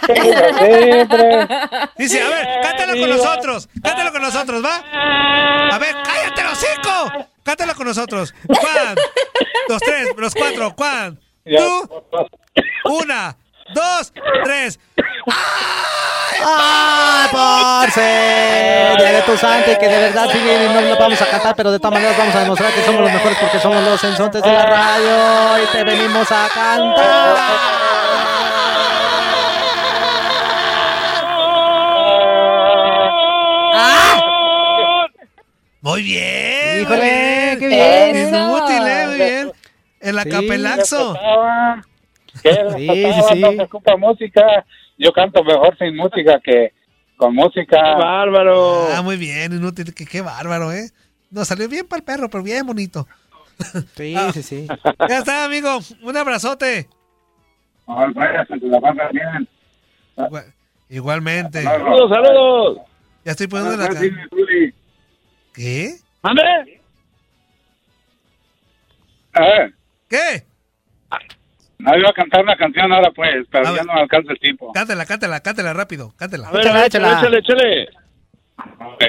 Dice, 1.97 2.21
a 2.21 2.29
ver, 2.29 2.47
cántalo 2.61 2.99
con 2.99 3.09
nosotros, 3.09 3.69
cántalo 3.81 4.11
con 4.11 4.21
nosotros, 4.21 4.63
¿va? 4.63 4.83
A 5.73 5.79
ver, 5.79 5.95
cállate 6.03 6.43
los 6.43 6.57
cinco, 6.57 7.25
cántalo 7.43 7.73
con 7.75 7.87
nosotros. 7.87 8.33
Juan, 8.47 8.95
los 9.69 9.79
tres, 9.81 10.09
los 10.17 10.35
cuatro, 10.35 10.71
Juan, 10.77 11.19
tú, 11.45 11.89
una, 13.01 13.35
dos, 13.73 14.13
tres. 14.43 14.79
¡Ay, 16.47 17.29
parce! 17.31 18.95
Dile 18.97 19.21
tu 19.25 19.37
santo 19.37 19.71
y 19.71 19.77
que 19.77 19.87
de 19.87 19.99
verdad 19.99 20.29
sí 20.31 20.37
bien 20.39 20.63
y 20.63 20.73
no 20.73 20.81
lo 20.81 20.97
vamos 20.97 21.21
a 21.21 21.25
cantar, 21.25 21.55
pero 21.55 21.71
de 21.71 21.79
todas 21.79 21.93
maneras 21.93 22.17
vamos 22.17 22.35
a 22.35 22.39
demostrar 22.41 22.73
que 22.73 22.83
somos 22.83 23.01
los 23.01 23.11
mejores 23.11 23.37
porque 23.39 23.59
somos 23.59 23.83
los 23.83 23.99
sensontes 23.99 24.43
de 24.43 24.51
la 24.51 24.65
radio 24.65 25.63
y 25.63 25.67
te 25.71 25.83
venimos 25.83 26.31
a 26.31 26.47
cantar. 26.53 27.35
Muy 35.81 36.01
bien. 36.01 36.81
Híjole, 36.81 37.57
qué 37.59 37.67
bien. 37.67 38.27
Inútil, 38.27 38.87
¿eh? 38.87 39.05
Muy 39.05 39.15
bien. 39.17 39.51
El 39.99 40.17
acapelaxo. 40.17 41.15
¿Qué? 42.41 42.51
Sí, 42.77 42.87
Papá, 42.87 43.27
sí, 43.29 43.33
sí. 43.35 43.39
No 43.41 43.51
se 43.51 43.61
ocupa 43.63 43.97
música. 43.97 44.65
Yo 44.97 45.11
canto 45.11 45.43
mejor 45.43 45.77
sin 45.77 45.95
música 45.95 46.39
que 46.43 46.73
con 47.17 47.33
música. 47.35 47.81
Bárbaro. 47.97 48.87
Ah, 48.93 49.01
muy 49.01 49.17
bien, 49.17 49.53
inútil. 49.53 49.93
Qué, 49.93 50.05
qué 50.05 50.21
bárbaro, 50.21 50.71
¿eh? 50.71 50.89
Nos 51.31 51.47
salió 51.47 51.67
bien 51.67 51.87
para 51.87 51.99
el 51.99 52.03
perro, 52.05 52.29
pero 52.29 52.43
bien 52.43 52.65
bonito. 52.65 53.07
Sí, 53.95 54.13
Ah. 54.17 54.31
sí, 54.33 54.43
sí. 54.43 54.67
Ya 55.09 55.19
está, 55.19 55.45
amigo. 55.45 55.79
Un 56.03 56.17
abrazote. 56.17 56.87
Vaya, 57.87 58.45
se 58.45 58.57
la 58.57 59.09
bien. 59.11 59.47
Igual- 60.17 60.53
Igualmente. 60.89 61.63
Saludos, 61.63 62.09
saludos. 62.09 62.77
Ya 63.23 63.31
estoy 63.31 63.47
poniendo 63.47 63.75
la 63.77 63.87
cara. 63.87 64.01
¿Qué? 65.53 65.95
¿Mande? 66.21 66.81
A 69.33 69.41
ver, 69.41 69.73
¿Qué? 70.07 70.45
No 71.79 71.97
iba 71.97 72.09
a 72.09 72.13
cantar 72.13 72.43
una 72.43 72.55
canción 72.55 72.91
ahora 72.91 73.11
pues, 73.11 73.45
pero 73.51 73.67
A 73.67 73.71
ya 73.71 73.77
ver. 73.77 73.85
no 73.85 73.93
alcanza 73.93 74.31
el 74.31 74.39
tiempo. 74.39 74.71
Cántela, 74.73 75.05
cántela, 75.05 75.39
cántela 75.41 75.73
rápido. 75.73 76.13
Cántela. 76.17 76.47
A 76.47 76.51
ver, 76.51 76.61
échale, 76.61 76.85
échala. 76.87 77.19
échale, 77.19 77.37
échale. 77.39 77.89
Ok. 78.79 79.03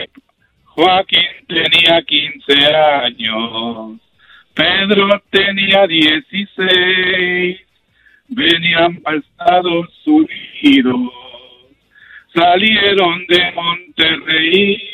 Joaquín 0.64 1.22
tenía 1.48 2.02
15 2.02 2.74
años, 2.74 3.98
Pedro 4.54 5.08
tenía 5.30 5.86
16, 5.86 7.60
venían 8.28 8.96
para 9.00 9.16
Estados 9.16 9.88
Unidos, 10.04 11.12
salieron 12.34 13.26
de 13.26 13.52
Monterrey. 13.52 14.90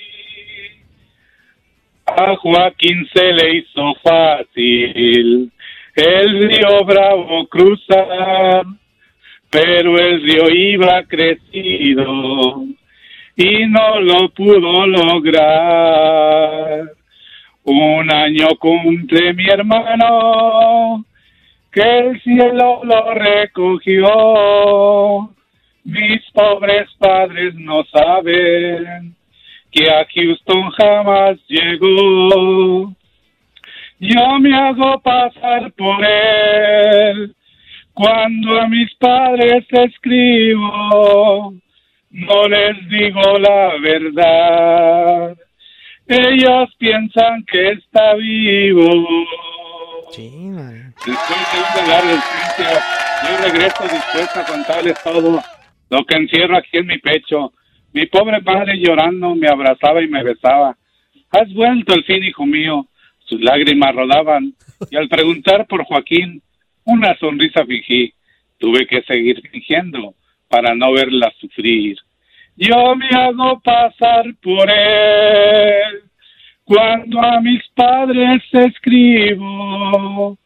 A 2.07 2.37
Joaquín 2.37 3.09
se 3.15 3.33
le 3.33 3.57
hizo 3.59 3.95
fácil 4.03 5.52
el 5.95 6.49
río 6.49 6.85
Bravo 6.85 7.47
cruzar, 7.49 8.65
pero 9.51 9.99
el 9.99 10.23
río 10.23 10.49
iba 10.51 11.03
crecido 11.05 12.65
y 13.37 13.67
no 13.67 14.01
lo 14.01 14.29
pudo 14.31 14.87
lograr. 14.87 16.93
Un 17.65 18.13
año 18.13 18.49
cumple 18.59 19.35
mi 19.35 19.49
hermano, 19.49 21.05
que 21.71 21.81
el 21.81 22.21
cielo 22.23 22.81
lo 22.83 23.15
recogió. 23.15 24.09
Mis 25.85 26.23
pobres 26.33 26.89
padres 26.99 27.55
no 27.55 27.85
saben 27.85 29.15
que 29.71 29.89
a 29.89 30.05
Houston 30.15 30.71
jamás 30.71 31.39
llegó. 31.49 32.93
Yo 34.05 34.41
me 34.41 34.53
hago 34.53 35.01
pasar 35.01 35.73
por 35.75 36.05
él 36.05 37.33
cuando 37.95 38.61
a 38.61 38.67
mis 38.67 38.93
padres 38.97 39.65
escribo 39.71 41.55
no 42.11 42.49
les 42.49 42.89
digo 42.89 43.39
la 43.39 43.79
verdad. 43.81 45.37
Ellos 46.09 46.75
piensan 46.79 47.45
que 47.45 47.71
está 47.71 48.15
vivo. 48.15 49.07
Sí. 50.11 50.51
Después 51.07 51.75
de 51.77 51.81
un 51.81 51.89
largo 51.89 52.11
yo 53.23 53.37
regreso 53.45 53.85
dispuesto 53.85 54.41
a 54.41 54.45
contarles 54.45 55.01
todo 55.05 55.41
lo 55.91 56.05
que 56.05 56.17
encierro 56.17 56.57
aquí 56.57 56.79
en 56.79 56.87
mi 56.87 56.99
pecho. 56.99 57.53
Mi 57.93 58.07
pobre 58.07 58.43
padre 58.43 58.79
llorando 58.79 59.37
me 59.37 59.47
abrazaba 59.47 60.03
y 60.03 60.09
me 60.09 60.25
besaba. 60.25 60.77
Has 61.31 61.55
vuelto 61.55 61.95
al 61.95 62.03
fin, 62.03 62.25
hijo 62.25 62.45
mío. 62.45 62.85
Sus 63.33 63.41
lágrimas 63.41 63.95
rodaban 63.95 64.53
y 64.91 64.97
al 64.97 65.09
preguntar 65.09 65.67
por 65.67 65.85
Joaquín, 65.85 66.43
una 66.85 67.17
sonrisa 67.17 67.65
fingí. 67.65 68.13
Tuve 68.59 68.87
que 68.87 69.01
seguir 69.05 69.41
fingiendo 69.51 70.13
para 70.51 70.75
no 70.75 70.93
verla 70.93 71.33
sufrir. 71.41 71.97
Yo 72.59 72.95
me 72.95 73.09
hago 73.09 73.59
pasar 73.61 74.27
por 74.43 74.71
él 74.71 76.03
cuando 76.63 77.23
a 77.23 77.41
mis 77.41 77.67
padres 77.69 78.43
escribo. 78.53 80.37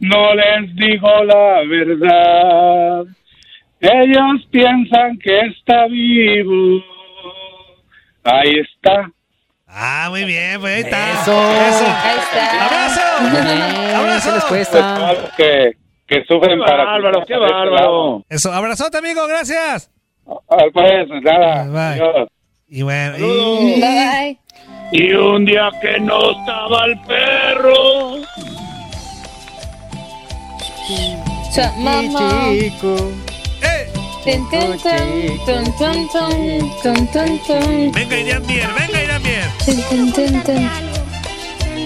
No 0.00 0.34
les 0.34 0.74
digo 0.76 1.24
la 1.24 1.62
verdad. 1.68 3.04
Ellos 3.80 4.46
piensan 4.50 5.18
que 5.18 5.40
está 5.40 5.86
vivo. 5.88 6.82
Ahí 8.24 8.60
está. 8.60 9.12
Ah, 9.72 10.06
muy 10.10 10.24
bien, 10.24 10.60
pues 10.60 10.74
ahí 10.74 10.80
está. 10.82 11.22
Eso. 11.22 11.38
Ahí 11.38 12.18
está. 12.18 12.64
¡Abrazo! 12.66 13.00
Bien, 13.30 13.96
¡Abrazo! 13.96 14.28
¿qué 14.28 14.34
les 14.34 14.44
cuesta? 14.44 15.14
que, 15.36 15.72
que 16.06 16.24
sufren 16.26 16.58
Qué 16.58 16.64
para... 16.66 16.84
bárbaro, 16.84 17.24
qué 17.26 17.36
bárbaro. 17.36 18.24
Eso, 18.28 18.52
abrazote, 18.52 18.98
amigo, 18.98 19.26
gracias. 19.28 19.90
Ah, 20.48 20.64
Pues 20.72 21.08
nada. 21.22 21.64
Bye. 21.64 22.02
adiós. 22.02 22.28
Y 22.68 22.82
bueno, 22.82 23.18
y-. 23.18 23.80
Bye. 23.80 24.38
Y 24.92 25.12
un 25.12 25.44
día 25.44 25.70
que 25.80 26.00
no 26.00 26.32
estaba 26.32 26.84
el 26.86 27.00
perro, 27.02 28.16
mamá. 31.78 32.48
Chico. 32.58 32.96
Venga, 37.92 38.16
Irán 38.18 38.46
Mier, 38.46 38.68
venga, 38.78 39.02
Irán 39.02 39.22
Mier. 39.22 39.48
Tun, 39.64 40.12
tun, 40.12 40.42
tun. 40.42 40.62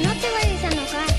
No 0.03 0.13
te 0.21 0.29
vayas 0.35 0.65
a 0.65 0.69
enojar. 0.73 1.11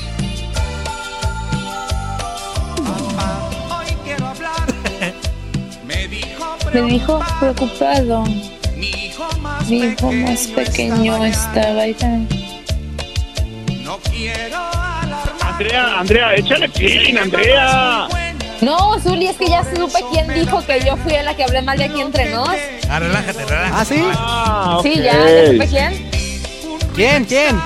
Hoy 3.71 3.87
quiero 4.03 4.27
hablar. 4.27 4.65
Me 5.87 6.07
dijo 6.07 6.57
Me 6.73 6.81
dijo 6.81 7.19
preocupado. 7.39 8.23
mi 8.77 8.89
hijo 8.89 9.27
más 9.39 9.69
Mi 9.69 9.77
hijo 9.77 10.11
más 10.11 10.47
pequeño 10.47 11.23
estaba 11.25 11.83
ahí. 11.83 11.95
No 13.83 13.97
quiero 14.11 14.57
alarmar. 14.57 15.39
Andrea, 15.41 15.99
Andrea, 15.99 16.35
échale 16.35 16.67
feeling, 16.69 17.15
Andrea. 17.17 18.07
No, 18.61 18.99
Zuli, 18.99 19.27
es 19.27 19.35
que 19.37 19.47
ya 19.47 19.63
supe 19.63 19.99
quién 20.11 20.33
dijo 20.33 20.65
que 20.65 20.79
yo 20.85 20.95
fui 20.97 21.15
a 21.15 21.23
la 21.23 21.35
que 21.35 21.43
hablé 21.43 21.61
mal 21.61 21.77
de 21.77 21.85
aquí 21.85 22.01
entre 22.01 22.25
nos. 22.31 22.49
Ah, 22.89 22.99
relájate, 22.99 23.45
relájate. 23.45 23.71
¿Ah, 23.73 23.85
sí? 23.85 24.03
Ah, 24.15 24.79
Sí, 24.81 24.95
ya, 24.95 25.13
ya 25.13 25.51
supe 25.51 25.67
quién. 25.67 26.09
¿Quién? 26.95 27.25
¿Quién? 27.25 27.61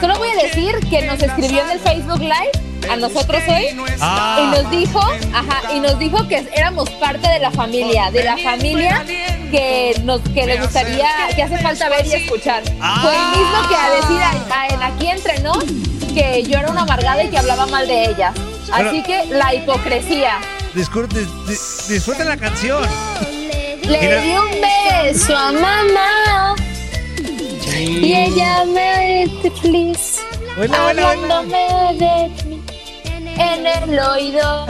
Solo 0.00 0.16
voy 0.18 0.28
a 0.28 0.42
decir 0.42 0.74
que 0.90 1.02
nos 1.06 1.22
escribió 1.22 1.62
en 1.62 1.70
el 1.70 1.80
Facebook 1.80 2.20
Live 2.20 2.52
a 2.90 2.96
nosotros 2.96 3.42
hoy 3.48 3.66
Ah. 4.00 4.38
y 4.42 4.46
nos 4.62 4.70
dijo, 4.70 5.00
ajá, 5.00 5.72
y 5.74 5.80
nos 5.80 5.98
dijo 5.98 6.28
que 6.28 6.46
éramos 6.54 6.88
parte 6.90 7.26
de 7.26 7.38
la 7.40 7.50
familia, 7.50 8.10
de 8.10 8.22
la 8.24 8.36
familia 8.36 9.02
que 9.50 9.98
nos 10.04 10.20
que 10.20 10.46
le 10.46 10.60
gustaría, 10.60 11.08
que 11.34 11.42
hace 11.42 11.58
falta 11.58 11.88
ver 11.88 12.06
y 12.06 12.12
escuchar. 12.12 12.62
Fue 12.62 13.16
el 13.16 13.38
mismo 13.38 13.68
que 13.68 13.74
a 13.74 13.90
decir 13.90 14.20
a- 14.22 14.60
a- 14.60 14.66
en 14.68 14.82
aquí 14.82 15.06
entre 15.08 15.38
nos 15.40 15.64
que 16.14 16.42
yo 16.44 16.58
era 16.58 16.70
una 16.70 16.82
amargada 16.82 17.24
y 17.24 17.28
que 17.30 17.38
hablaba 17.38 17.66
mal 17.66 17.88
de 17.88 18.04
Así 18.72 19.02
que 19.02 19.24
la 19.26 19.54
hipocresía. 19.54 20.38
Discur- 20.74 21.08
dis- 21.08 21.28
dis- 21.46 21.86
disfruten 21.88 22.28
la 22.28 22.36
canción. 22.36 22.82
Le 23.82 23.98
Mira. 24.00 24.20
di 24.20 24.32
un 24.36 24.50
beso 24.60 25.36
a 25.36 25.52
mamá 25.52 26.54
y 27.78 28.12
ella 28.14 28.64
me 28.64 29.26
dice 29.26 29.50
please, 29.62 30.20
Hola, 30.58 30.86
hola, 30.86 30.90
hola. 30.90 31.10
hablándome 31.10 31.94
de 31.98 32.44
mí 32.44 32.62
en 33.38 33.66
el 33.66 33.98
oído. 34.00 34.66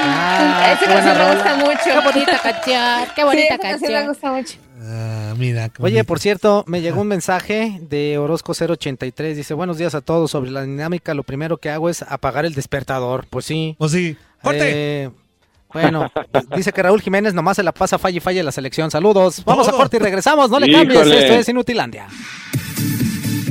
Ah, 0.00 0.76
buena 0.78 0.96
canción 0.96 1.18
me 1.18 1.34
gusta 1.34 1.54
mucho. 1.56 1.84
Qué 1.84 2.00
bonita 2.00 2.38
canción, 2.38 3.08
qué 3.14 3.24
bonita 3.24 3.54
Sí, 3.54 3.58
canción. 3.60 3.92
me 3.92 4.08
gusta 4.08 4.32
mucho. 4.32 4.54
Ah, 4.80 5.34
mira. 5.36 5.70
Oye, 5.78 5.94
bonito. 5.94 6.04
por 6.04 6.20
cierto, 6.20 6.64
me 6.66 6.80
llegó 6.80 7.00
un 7.00 7.08
mensaje 7.08 7.80
de 7.82 8.18
Orozco 8.18 8.52
083. 8.52 9.36
Dice, 9.36 9.54
buenos 9.54 9.78
días 9.78 9.94
a 9.94 10.00
todos. 10.00 10.30
Sobre 10.30 10.50
la 10.50 10.62
dinámica, 10.62 11.14
lo 11.14 11.22
primero 11.24 11.56
que 11.56 11.70
hago 11.70 11.88
es 11.88 12.02
apagar 12.02 12.44
el 12.44 12.54
despertador. 12.54 13.26
Pues 13.28 13.44
sí. 13.44 13.74
Pues 13.78 13.92
sí. 13.92 14.16
¡Corte! 14.42 15.04
Eh, 15.04 15.10
bueno, 15.72 16.10
dice 16.56 16.72
que 16.72 16.82
Raúl 16.82 17.00
Jiménez 17.00 17.34
nomás 17.34 17.56
se 17.56 17.62
la 17.62 17.72
pasa 17.72 17.98
falla 17.98 18.16
y 18.16 18.20
falla 18.20 18.40
en 18.40 18.46
la 18.46 18.52
selección. 18.52 18.90
Saludos. 18.90 19.42
Vamos 19.44 19.68
a 19.68 19.72
corte 19.72 19.96
y 19.96 20.00
regresamos. 20.00 20.50
No 20.50 20.60
le 20.60 20.72
cambies. 20.72 21.06
Esto 21.06 21.34
es 21.34 21.48
Inutilandia. 21.48 22.06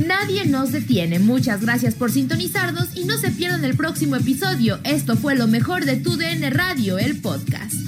Nadie 0.04 0.46
nos 0.46 0.72
detiene. 0.72 1.18
Muchas 1.18 1.60
gracias 1.60 1.94
por 1.94 2.10
sintonizarnos 2.10 2.96
y 2.96 3.04
no 3.04 3.18
se 3.18 3.30
pierdan 3.30 3.64
el 3.64 3.76
próximo 3.76 4.16
episodio. 4.16 4.78
Esto 4.84 5.16
fue 5.16 5.36
lo 5.36 5.46
mejor 5.46 5.84
de 5.84 5.96
tu 5.96 6.16
DN 6.16 6.48
Radio, 6.50 6.98
el 6.98 7.20
podcast. 7.20 7.87